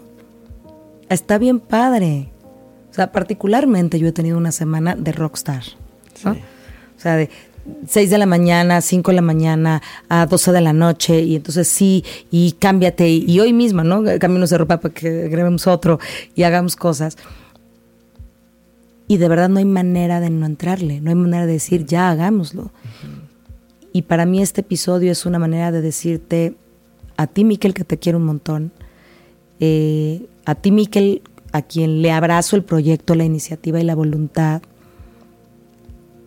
[1.08, 2.30] está bien padre.
[2.90, 5.64] O sea, particularmente yo he tenido una semana de rockstar.
[6.24, 6.34] ¿no?
[6.34, 6.40] Sí.
[6.96, 7.30] O sea, de
[7.86, 11.68] 6 de la mañana, 5 de la mañana, a 12 de la noche, y entonces
[11.68, 14.02] sí, y cámbiate, y, y hoy mismo, ¿no?
[14.18, 15.98] Cambiamos de ropa para que grabemos otro
[16.34, 17.16] y hagamos cosas.
[19.08, 22.10] Y de verdad no hay manera de no entrarle, no hay manera de decir, ya
[22.10, 22.62] hagámoslo.
[22.62, 23.22] Uh -huh.
[23.92, 26.54] Y para mí este episodio es una manera de decirte,
[27.16, 28.72] a ti, Miquel, que te quiero un montón,
[29.60, 34.62] eh, a ti, Miquel, a quien le abrazo el proyecto, la iniciativa y la voluntad,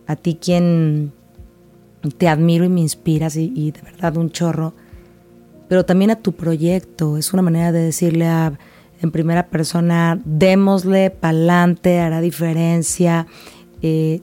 [0.06, 1.12] a ti quien
[2.10, 4.74] te admiro y me inspiras y, de verdad un chorro,
[5.68, 7.16] pero también a tu proyecto.
[7.16, 8.58] Es una manera de decirle a,
[9.00, 13.26] en primera persona, démosle pa'lante, hará diferencia,
[13.82, 14.20] eh,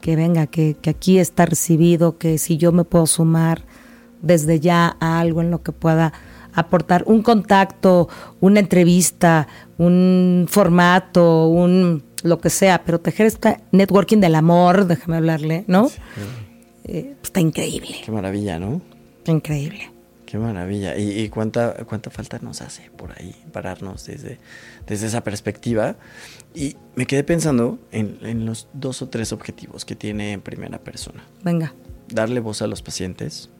[0.00, 3.62] que venga, que, aquí está recibido, que si yo me puedo sumar
[4.22, 6.12] desde ya a algo en lo que pueda
[6.54, 8.08] aportar un contacto,
[8.40, 9.46] una entrevista,
[9.78, 15.88] un formato, un lo que sea, pero tejer este networking del amor, déjame hablarle, ¿no?
[15.88, 15.98] Sí.
[16.88, 17.96] Eh, está increíble.
[18.04, 18.80] Qué maravilla, ¿no?
[19.24, 19.90] Qué increíble.
[20.24, 20.96] Qué maravilla.
[20.96, 24.38] ¿Y, y cuánta, cuánta falta nos hace por ahí pararnos desde,
[24.86, 25.96] desde esa perspectiva?
[26.54, 30.78] Y me quedé pensando en, en los dos o tres objetivos que tiene en primera
[30.78, 31.24] persona.
[31.42, 31.74] Venga.
[32.08, 33.50] Darle voz a los pacientes,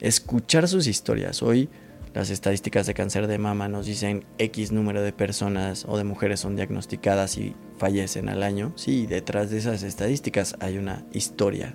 [0.00, 1.42] escuchar sus historias.
[1.42, 1.68] Hoy
[2.14, 6.40] las estadísticas de cáncer de mama nos dicen X número de personas o de mujeres
[6.40, 8.72] son diagnosticadas y fallecen al año.
[8.76, 11.74] Sí, detrás de esas estadísticas hay una historia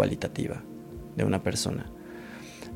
[0.00, 0.62] cualitativa
[1.14, 1.90] de una persona.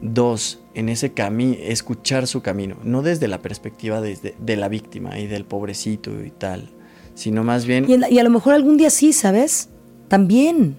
[0.03, 5.19] Dos, en ese camino, escuchar su camino, no desde la perspectiva desde, de la víctima
[5.19, 6.69] y del pobrecito y tal,
[7.15, 7.89] sino más bien...
[7.89, 9.71] Y, la, y a lo mejor algún día sí, ¿sabes?
[10.09, 10.77] También.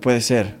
[0.00, 0.54] Puede ser,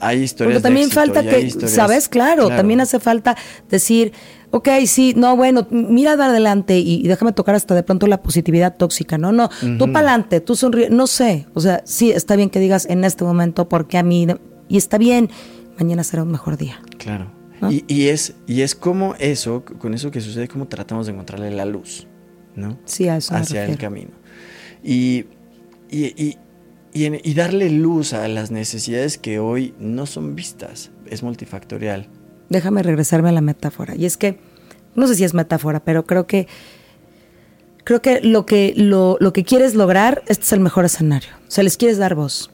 [0.00, 2.08] hay historias Porque también de éxito falta que, ¿sabes?
[2.08, 2.56] Claro, Claro.
[2.56, 3.36] también hace falta
[3.68, 4.12] decir,
[4.50, 8.22] ok, sí, no, bueno, mira de adelante y, y déjame tocar hasta de pronto la
[8.22, 9.32] positividad tóxica, ¿no?
[9.32, 9.48] No,
[9.78, 13.04] tú para adelante, tú sonríe, no sé, o sea, sí, está bien que digas en
[13.04, 14.26] este momento porque a mí,
[14.68, 15.30] y está bien,
[15.78, 16.80] mañana será un mejor día.
[16.98, 17.32] Claro.
[17.60, 17.70] ¿No?
[17.70, 21.50] Y, y es, y es como eso, con eso que sucede, como tratamos de encontrarle
[21.50, 22.06] la luz,
[22.56, 22.78] ¿no?
[22.86, 24.12] Sí, a eso Hacia el camino.
[24.82, 25.26] Y,
[25.90, 26.38] y, y,
[26.94, 32.08] y darle luz a las necesidades que hoy no son vistas es multifactorial.
[32.50, 33.94] Déjame regresarme a la metáfora.
[33.96, 34.38] Y es que,
[34.94, 36.46] no sé si es metáfora, pero creo que
[37.84, 41.30] creo que lo que lo, lo que quieres lograr, este es el mejor escenario.
[41.48, 42.50] O sea, les quieres dar voz.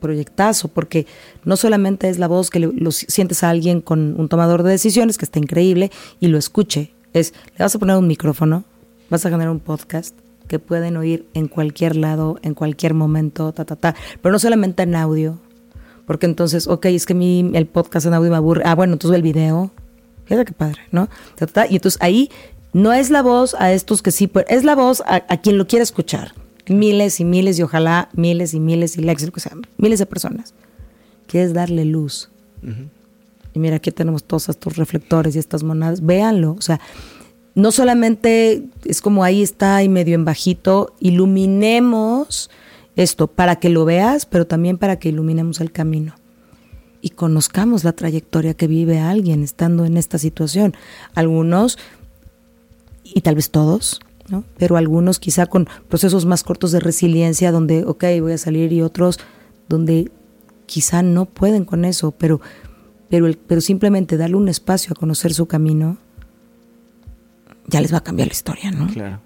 [0.00, 1.06] Proyectazo, porque
[1.44, 5.24] no solamente es la voz que sientes a alguien con un tomador de decisiones, que
[5.24, 5.90] está increíble,
[6.20, 6.92] y lo escuche.
[7.12, 8.64] Es, le vas a poner un micrófono,
[9.08, 10.14] vas a generar un podcast
[10.48, 13.94] que pueden oír en cualquier lado, en cualquier momento, ta, ta, ta.
[14.20, 15.38] Pero no solamente en audio,
[16.06, 18.62] porque entonces, ok, es que mí el podcast en audio me aburre.
[18.64, 19.72] Ah, bueno, entonces el video.
[20.24, 21.08] Fíjate qué padre, ¿no?
[21.68, 22.30] Y entonces ahí
[22.72, 25.66] no es la voz a estos que sí, es la voz a, a quien lo
[25.66, 26.32] quiere escuchar.
[26.68, 30.54] Miles y miles y ojalá miles y miles y likes, que sea, miles de personas.
[31.26, 32.30] Que es darle luz.
[33.52, 36.04] Y mira, aquí tenemos todos estos reflectores y estas monadas.
[36.04, 36.52] Véanlo.
[36.52, 36.80] O sea,
[37.54, 42.50] no solamente es como ahí está y medio en bajito, iluminemos
[42.96, 46.14] esto para que lo veas, pero también para que iluminemos el camino
[47.06, 50.74] y conozcamos la trayectoria que vive alguien estando en esta situación.
[51.14, 51.78] Algunos,
[53.04, 54.42] y tal vez todos, ¿no?
[54.58, 58.82] pero algunos quizá con procesos más cortos de resiliencia donde, ok, voy a salir y
[58.82, 59.20] otros
[59.68, 60.10] donde
[60.66, 62.40] quizá no pueden con eso, pero,
[63.08, 65.98] pero, el, pero simplemente darle un espacio a conocer su camino,
[67.68, 68.88] ya les va a cambiar la historia, ¿no?
[68.88, 69.20] Claro.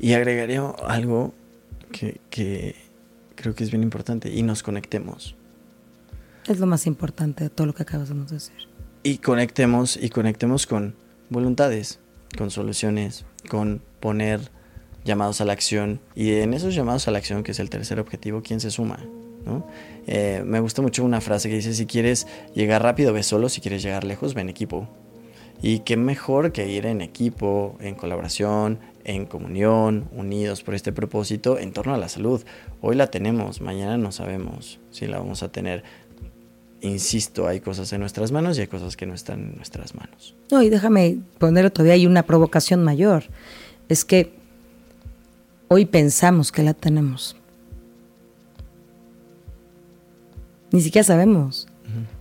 [0.00, 1.34] Y agregaría algo
[1.92, 2.74] que, que
[3.38, 5.36] creo que es bien importante, y nos conectemos.
[6.46, 8.56] Es lo más importante de todo lo que acabas de decir.
[9.02, 10.94] Y conectemos, y conectemos con
[11.30, 12.00] voluntades,
[12.36, 14.50] con soluciones, con poner
[15.04, 16.00] llamados a la acción.
[16.14, 18.98] Y en esos llamados a la acción, que es el tercer objetivo, ¿quién se suma?
[19.46, 19.66] ¿No?
[20.06, 23.60] Eh, me gusta mucho una frase que dice, si quieres llegar rápido, ve solo, si
[23.60, 24.88] quieres llegar lejos, ve en equipo.
[25.62, 28.78] Y qué mejor que ir en equipo, en colaboración,
[29.08, 32.42] en comunión, unidos por este propósito en torno a la salud.
[32.82, 35.82] Hoy la tenemos, mañana no sabemos si la vamos a tener.
[36.82, 40.34] Insisto, hay cosas en nuestras manos y hay cosas que no están en nuestras manos.
[40.50, 43.24] No, y déjame poner todavía hay una provocación mayor.
[43.88, 44.34] Es que
[45.68, 47.34] hoy pensamos que la tenemos.
[50.70, 51.66] Ni siquiera sabemos.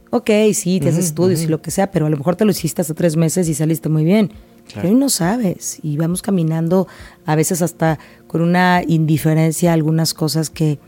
[0.09, 2.51] Ok, sí, te haces estudios y lo que sea, pero a lo mejor te lo
[2.51, 4.31] hiciste hace tres meses y saliste muy bien.
[4.67, 4.81] Claro.
[4.81, 5.79] Pero hoy no sabes.
[5.83, 6.87] Y vamos caminando
[7.25, 10.79] a veces hasta con una indiferencia a algunas cosas que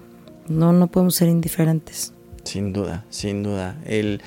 [0.47, 2.13] no, no podemos ser indiferentes.
[2.43, 3.77] Sin duda, sin duda.
[3.85, 4.21] El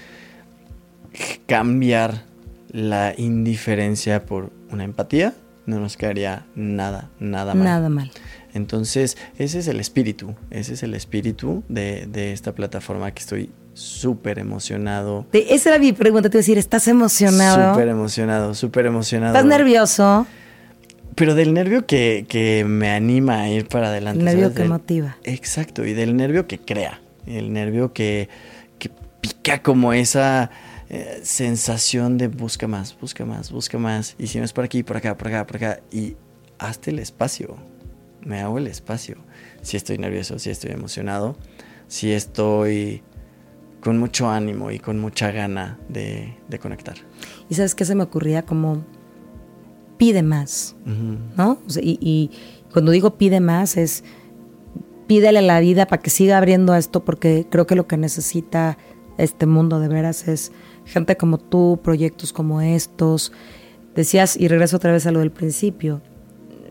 [1.46, 2.24] cambiar
[2.70, 5.34] la indiferencia por una empatía
[5.66, 7.64] no nos quedaría nada, nada mal.
[7.64, 8.10] Nada mal.
[8.54, 13.50] Entonces, ese es el espíritu, ese es el espíritu de, de esta plataforma que estoy
[13.74, 15.26] súper emocionado.
[15.32, 17.72] Esa era mi pregunta, te iba a decir, ¿estás emocionado?
[17.74, 19.34] Súper emocionado, súper emocionado.
[19.34, 20.26] ¿Estás nervioso?
[21.14, 24.20] Pero del nervio que, que me anima a ir para adelante.
[24.20, 24.56] El nervio ¿sabes?
[24.56, 25.16] que Del- motiva.
[25.24, 28.28] Exacto, y del nervio que crea, el nervio que,
[28.78, 30.50] que pica como esa
[30.88, 34.82] eh, sensación de busca más, busca más, busca más, y si no es por aquí,
[34.82, 36.16] por acá, por acá, por acá, y
[36.58, 37.56] hazte el espacio,
[38.24, 39.16] me hago el espacio,
[39.62, 41.36] si estoy nervioso, si estoy emocionado,
[41.88, 43.02] si estoy
[43.82, 46.96] con mucho ánimo y con mucha gana de, de conectar.
[47.48, 48.84] Y sabes qué se me ocurría como
[49.98, 50.76] pide más.
[51.36, 51.58] ¿no?
[51.66, 52.30] O sea, y, y
[52.72, 54.04] cuando digo pide más es
[55.06, 58.78] pídele a la vida para que siga abriendo esto porque creo que lo que necesita
[59.18, 60.52] este mundo de veras es
[60.84, 63.32] gente como tú, proyectos como estos.
[63.94, 66.00] Decías, y regreso otra vez a lo del principio,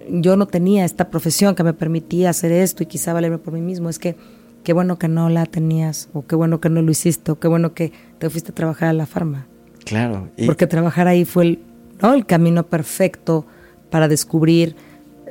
[0.09, 3.61] yo no tenía esta profesión que me permitía hacer esto y quizá valerme por mí
[3.61, 3.89] mismo.
[3.89, 4.15] Es que
[4.63, 7.47] qué bueno que no la tenías, o qué bueno que no lo hiciste, o qué
[7.47, 9.47] bueno que te fuiste a trabajar a la farma.
[9.85, 11.59] Claro, y, Porque trabajar ahí fue el,
[12.01, 12.13] ¿no?
[12.13, 13.45] el camino perfecto
[13.89, 14.75] para descubrir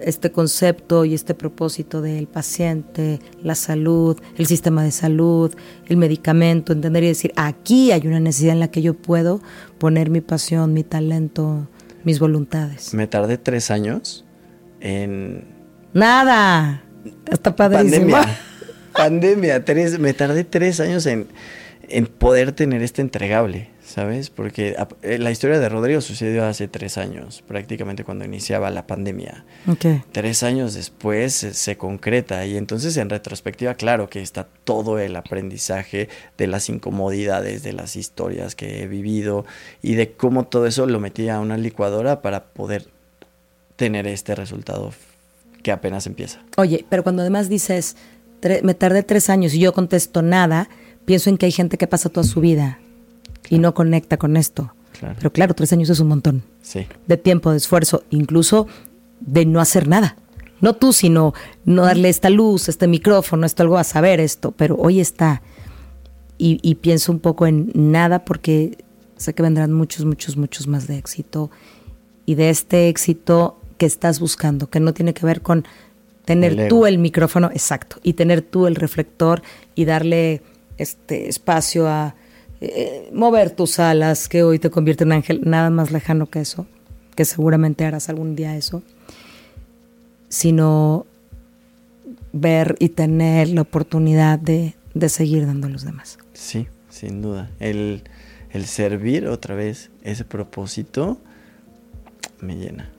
[0.02, 5.54] este concepto y este propósito del paciente, la salud, el sistema de salud,
[5.86, 9.40] el medicamento, entender y decir, aquí hay una necesidad en la que yo puedo
[9.78, 11.68] poner mi pasión, mi talento,
[12.02, 12.94] mis voluntades.
[12.94, 14.24] me tardé tres años
[14.80, 15.44] en
[15.92, 16.82] Nada.
[17.30, 18.12] Está padrísimo.
[18.12, 18.38] Pandemia.
[18.92, 19.64] Pandemia.
[19.64, 21.28] Tres, me tardé tres años en,
[21.90, 24.30] en poder tener este entregable, ¿sabes?
[24.30, 29.44] Porque eh, la historia de Rodrigo sucedió hace tres años, prácticamente cuando iniciaba la pandemia.
[29.66, 30.02] Okay.
[30.12, 36.08] Tres años después se, concreta y entonces en retrospectiva, claro que está todo el aprendizaje
[36.38, 39.44] de las incomodidades, de las historias que he vivido
[39.82, 42.86] y de cómo todo eso lo metí a una licuadora para poder
[43.76, 44.92] tener este resultado
[45.62, 46.40] que apenas empieza.
[46.56, 47.96] Oye, pero cuando además dices,
[48.62, 50.68] me tardé tres años y yo contesto nada,
[51.04, 52.78] pienso en que hay gente que pasa toda su vida
[53.48, 54.72] y no conecta con esto.
[55.16, 56.86] Pero claro, tres años es un montón sí.
[57.06, 58.66] de tiempo, de esfuerzo, incluso
[59.20, 60.16] de no hacer nada.
[60.60, 61.32] No tú, sino
[61.64, 65.42] no darle esta luz, este micrófono, esto algo a saber esto, pero hoy está.
[66.42, 68.78] Y, pienso un poco en nada porque
[69.18, 71.50] sé que vendrán muchos, muchos, muchos más de éxito.
[72.24, 75.66] Y de este éxito que estás buscando, que no tiene que ver con
[76.24, 79.42] tener tú el micrófono, exacto, y tener tú el reflector
[79.74, 80.42] y darle
[80.78, 82.14] este espacio a
[82.60, 86.66] eh, mover tus alas, que hoy te convierte en ángel, nada más lejano que eso,
[87.14, 88.82] que seguramente harás algún día eso,
[90.28, 91.06] sino
[92.32, 94.74] ver y tener la oportunidad de,
[95.08, 96.18] seguir dando a los demás.
[96.32, 97.50] Sí, sin duda.
[97.60, 98.02] El,
[98.50, 101.18] el servir otra vez ese propósito
[102.40, 102.90] me llena.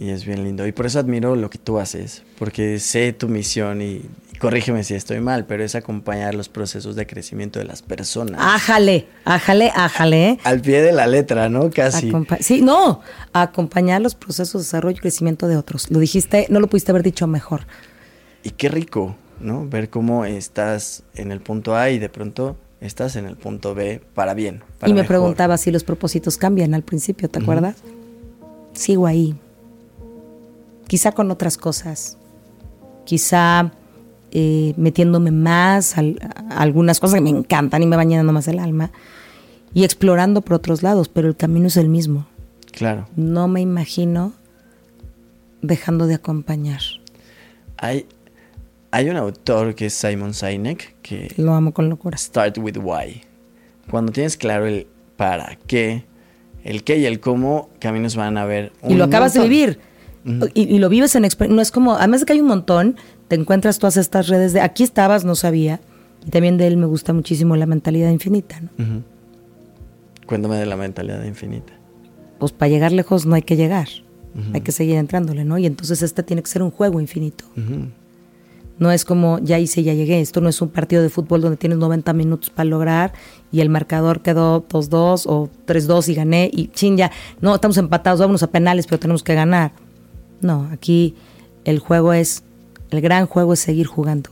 [0.00, 0.66] Y es bien lindo.
[0.66, 4.00] Y por eso admiro lo que tú haces, porque sé tu misión y,
[4.38, 8.40] corrígeme si estoy mal, pero es acompañar los procesos de crecimiento de las personas.
[8.42, 10.38] Ájale, ájale, ájale.
[10.42, 11.68] Al pie de la letra, ¿no?
[11.68, 12.10] Casi.
[12.40, 13.02] sí, no,
[13.34, 15.90] acompañar los procesos de desarrollo y crecimiento de otros.
[15.90, 17.66] Lo dijiste, no lo pudiste haber dicho mejor.
[18.42, 19.68] Y qué rico, ¿no?
[19.68, 24.00] Ver cómo estás en el punto A y de pronto estás en el punto B
[24.14, 24.62] para bien.
[24.86, 27.76] y me preguntaba si los propósitos cambian al principio, ¿te acuerdas?
[28.72, 29.36] Sigo ahí
[30.90, 32.18] quizá con otras cosas,
[33.04, 33.70] quizá
[34.32, 36.02] eh, metiéndome más a,
[36.50, 38.90] algunas cosas que me encantan y me van llenando más el alma
[39.72, 42.26] y explorando por otros lados, pero el camino es el mismo.
[42.72, 43.06] Claro.
[43.14, 44.32] No me imagino
[45.62, 46.80] dejando de acompañar.
[47.76, 48.06] Hay,
[48.90, 51.32] hay un autor que es Simon Sinek que...
[51.36, 52.18] Lo amo con locura.
[52.18, 53.22] Start with why.
[53.88, 56.04] Cuando tienes claro el para qué,
[56.64, 58.72] el qué y el cómo, caminos van a ver.
[58.88, 59.89] y lo acabas de vivir
[60.54, 62.96] y, lo vives en no es como, además de que hay un montón,
[63.28, 65.80] te encuentras todas estas redes de aquí estabas, no sabía.
[66.26, 69.02] Y también de él me gusta muchísimo la mentalidad infinita, ¿no?
[70.26, 71.72] Cuéntame de la mentalidad infinita.
[72.38, 73.88] Pues para llegar lejos no hay que llegar,
[74.52, 75.58] hay que seguir entrándole, ¿no?
[75.58, 77.44] Y entonces este tiene que ser un juego infinito.
[78.78, 80.20] No es como ya hice, ya llegué.
[80.20, 83.12] Esto no es un partido de fútbol donde tienes 90 minutos para lograr
[83.52, 87.10] y el marcador quedó 2-2 o 3-2 y gané y chin, ya.
[87.42, 89.72] No, estamos empatados, vámonos a penales, pero tenemos que ganar.
[90.40, 91.14] No, aquí
[91.64, 92.42] el juego es,
[92.90, 94.30] el gran juego es seguir jugando.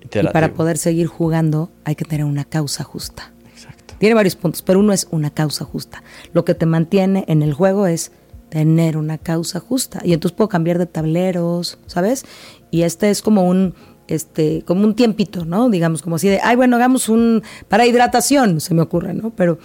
[0.00, 3.32] Y para poder seguir jugando hay que tener una causa justa.
[3.52, 3.94] Exacto.
[3.98, 6.02] Tiene varios puntos, pero uno es una causa justa.
[6.32, 8.12] Lo que te mantiene en el juego es
[8.52, 10.02] tener una causa justa.
[10.04, 12.26] Y entonces puedo cambiar de tableros, ¿sabes?
[12.70, 13.74] Y este es como un,
[14.08, 15.70] este, como un tiempito, ¿no?
[15.70, 19.30] Digamos, como así de, ay, bueno, hagamos un, para hidratación, se me ocurre, ¿no?
[19.30, 19.58] Pero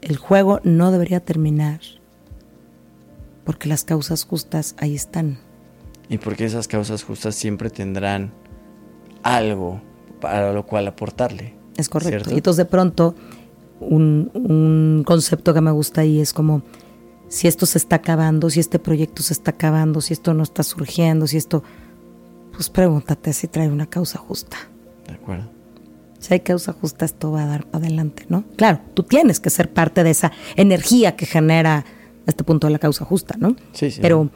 [0.00, 1.80] el juego no debería terminar
[3.44, 5.38] porque las causas justas ahí están.
[6.08, 8.32] Y porque esas causas justas siempre tendrán
[9.22, 9.80] algo
[10.20, 11.54] para lo cual aportarle.
[11.76, 12.30] Es correcto.
[12.30, 13.14] Y entonces de pronto
[13.80, 16.62] un, un, concepto que me gusta ahí es como
[17.28, 20.62] si esto se está acabando, si este proyecto se está acabando, si esto no está
[20.62, 21.64] surgiendo, si esto,
[22.52, 24.56] pues pregúntate si trae una causa justa.
[25.06, 25.50] De acuerdo.
[26.18, 28.44] Si hay causa justa, esto va a dar para adelante, ¿no?
[28.56, 31.84] Claro, tú tienes que ser parte de esa energía que genera
[32.26, 33.56] este punto de la causa justa, ¿no?
[33.72, 34.00] Sí, sí.
[34.00, 34.30] Pero,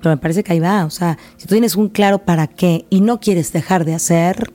[0.00, 0.84] pero me parece que ahí va.
[0.84, 4.52] O sea, si tú tienes un claro para qué y no quieres dejar de hacer,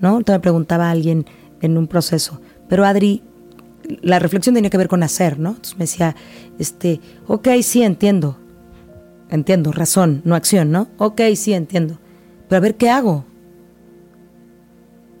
[0.00, 0.18] ¿no?
[0.18, 1.26] Entonces me preguntaba alguien
[1.60, 3.22] en un proceso, pero Adri,
[4.00, 5.50] la reflexión tenía que ver con hacer, ¿no?
[5.50, 6.16] Entonces me decía,
[6.58, 8.38] este, ok, sí, entiendo.
[9.30, 10.88] Entiendo, razón, no acción, ¿no?
[10.98, 11.98] Ok, sí, entiendo.
[12.48, 13.24] Pero a ver, ¿qué hago?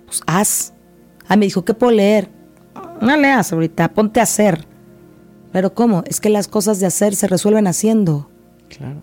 [0.06, 0.74] Pues haz.
[1.28, 2.28] Ah, me dijo, ¿qué puedo leer?
[3.00, 4.66] No leas ahorita, ponte a hacer.
[5.52, 6.02] Pero ¿cómo?
[6.06, 8.28] Es que las cosas de hacer se resuelven haciendo.
[8.68, 9.02] Claro.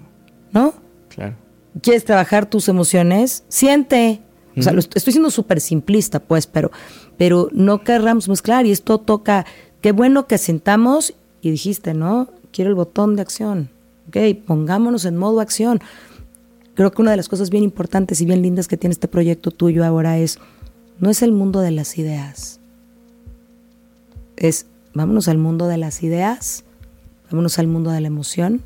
[0.51, 0.73] ¿No?
[1.09, 1.35] Claro.
[1.81, 3.43] ¿Quieres trabajar tus emociones?
[3.47, 4.21] Siente.
[4.57, 6.71] O sea, lo estoy siendo súper simplista, pues, pero,
[7.17, 9.45] pero no querramos mezclar y esto toca,
[9.79, 12.27] qué bueno que sintamos y dijiste, ¿no?
[12.51, 13.69] Quiero el botón de acción.
[14.09, 15.79] Ok, pongámonos en modo acción.
[16.73, 19.51] Creo que una de las cosas bien importantes y bien lindas que tiene este proyecto
[19.51, 20.39] tuyo ahora es,
[20.99, 22.59] no es el mundo de las ideas,
[24.35, 26.63] es vámonos al mundo de las ideas,
[27.29, 28.61] vámonos al mundo de la emoción,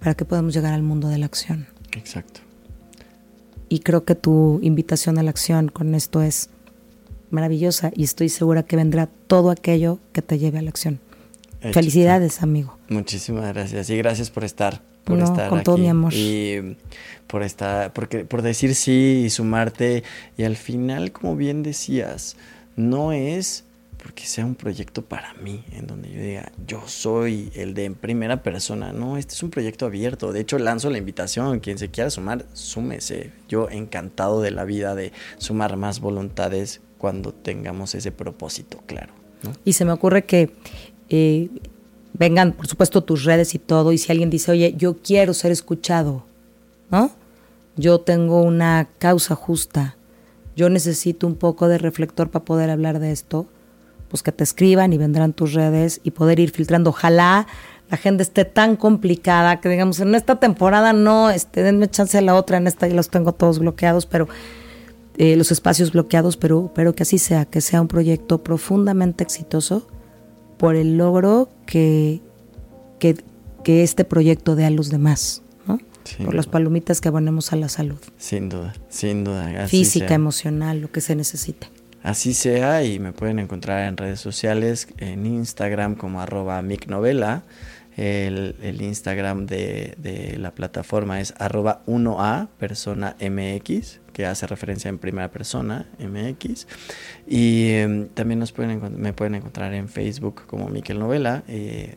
[0.00, 1.66] para que podamos llegar al mundo de la acción.
[1.92, 2.40] Exacto.
[3.68, 6.50] Y creo que tu invitación a la acción con esto es,
[7.30, 11.00] maravillosa y estoy segura que vendrá todo aquello que te lleve a la acción.
[11.72, 12.78] Felicidades, amigo.
[12.88, 16.12] Muchísimas gracias y gracias por estar, por No, estar con aquí todo mi amor.
[16.14, 16.76] y
[17.26, 20.04] por estar, porque por decir sí y sumarte
[20.36, 22.36] y al final, como bien decías,
[22.76, 23.64] no es
[24.06, 27.96] porque sea un proyecto para mí, en donde yo diga, yo soy el de en
[27.96, 28.92] primera persona.
[28.92, 30.30] No, este es un proyecto abierto.
[30.30, 31.58] De hecho, lanzo la invitación.
[31.58, 33.32] Quien se quiera sumar, súmese.
[33.48, 39.12] Yo encantado de la vida de sumar más voluntades cuando tengamos ese propósito claro.
[39.64, 40.54] Y se me ocurre que
[41.08, 41.48] eh,
[42.12, 45.50] vengan, por supuesto, tus redes y todo, y si alguien dice, oye, yo quiero ser
[45.50, 46.24] escuchado,
[46.92, 47.10] ¿no?
[47.74, 49.96] Yo tengo una causa justa,
[50.54, 53.48] yo necesito un poco de reflector para poder hablar de esto,
[54.08, 56.90] pues que te escriban y vendrán tus redes y poder ir filtrando.
[56.90, 57.46] Ojalá
[57.90, 62.20] la gente esté tan complicada que digamos, en esta temporada no, este, denme chance a
[62.20, 64.28] la otra, en esta ya los tengo todos bloqueados, pero
[65.18, 69.86] eh, los espacios bloqueados, pero, pero que así sea, que sea un proyecto profundamente exitoso
[70.58, 72.20] por el logro que,
[72.98, 73.16] que,
[73.62, 75.78] que este proyecto dé a los demás, ¿no?
[76.24, 79.66] Por las palomitas que abonemos a la salud, Sin duda, sin duda.
[79.68, 80.14] física, sea.
[80.16, 81.68] emocional, lo que se necesite.
[82.06, 87.42] Así sea y me pueden encontrar en redes sociales, en Instagram como arroba micnovela.
[87.96, 94.88] El, el Instagram de, de la plataforma es arroba 1A persona MX, que hace referencia
[94.88, 96.68] en primera persona MX.
[97.26, 101.42] Y em, también nos pueden, me pueden encontrar en Facebook como Miquel Novela.
[101.48, 101.96] eh,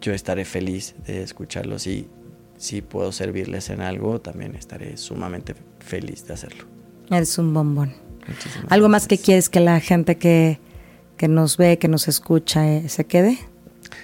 [0.00, 2.08] yo estaré feliz de escucharlos y
[2.56, 6.64] si puedo servirles en algo, también estaré sumamente feliz de hacerlo.
[7.08, 8.03] Eres un bombón.
[8.26, 10.58] Muchísimas ¿Algo más que quieres que la gente que,
[11.16, 13.38] que nos ve, que nos escucha, eh, se quede?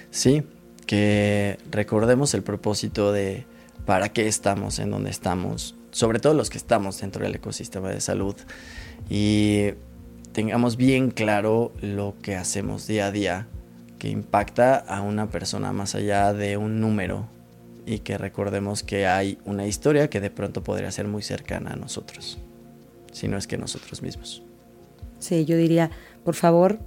[0.09, 0.43] Sí,
[0.85, 3.45] que recordemos el propósito de
[3.85, 8.01] para qué estamos en donde estamos, sobre todo los que estamos dentro del ecosistema de
[8.01, 8.35] salud
[9.09, 9.71] y
[10.31, 13.47] tengamos bien claro lo que hacemos día a día
[13.99, 17.27] que impacta a una persona más allá de un número
[17.85, 21.75] y que recordemos que hay una historia que de pronto podría ser muy cercana a
[21.75, 22.39] nosotros,
[23.11, 24.43] si no es que nosotros mismos.
[25.19, 25.91] Sí, yo diría,
[26.23, 26.79] por favor,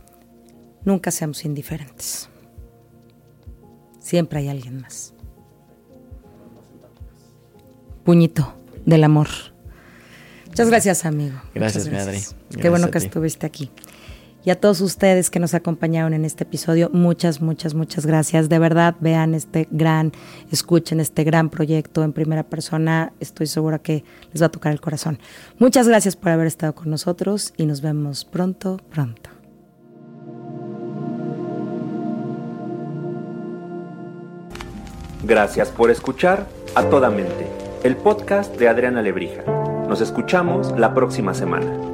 [0.85, 2.29] nunca seamos indiferentes.
[4.01, 5.14] Siempre hay alguien más.
[8.05, 8.55] Puñito
[8.85, 9.29] del amor.
[10.49, 11.41] Muchas gracias, amigo.
[11.55, 12.61] Gracias, Muchas Adri.
[12.61, 13.70] Qué bueno que estuviste aquí.
[14.45, 18.49] Y a todos ustedes que nos acompañaron en este episodio, muchas, muchas, muchas gracias.
[18.51, 20.12] De verdad, vean este gran,
[20.53, 23.12] escuchen este gran proyecto en primera persona.
[23.20, 25.18] Estoy segura que les va a tocar el corazón.
[25.59, 29.30] Muchas gracias por haber estado con nosotros y nos vemos pronto, pronto.
[35.26, 37.47] Gracias por escuchar A Toda Mente,
[37.82, 39.42] el podcast de Adriana Lebrija.
[39.88, 41.93] Nos escuchamos la próxima semana.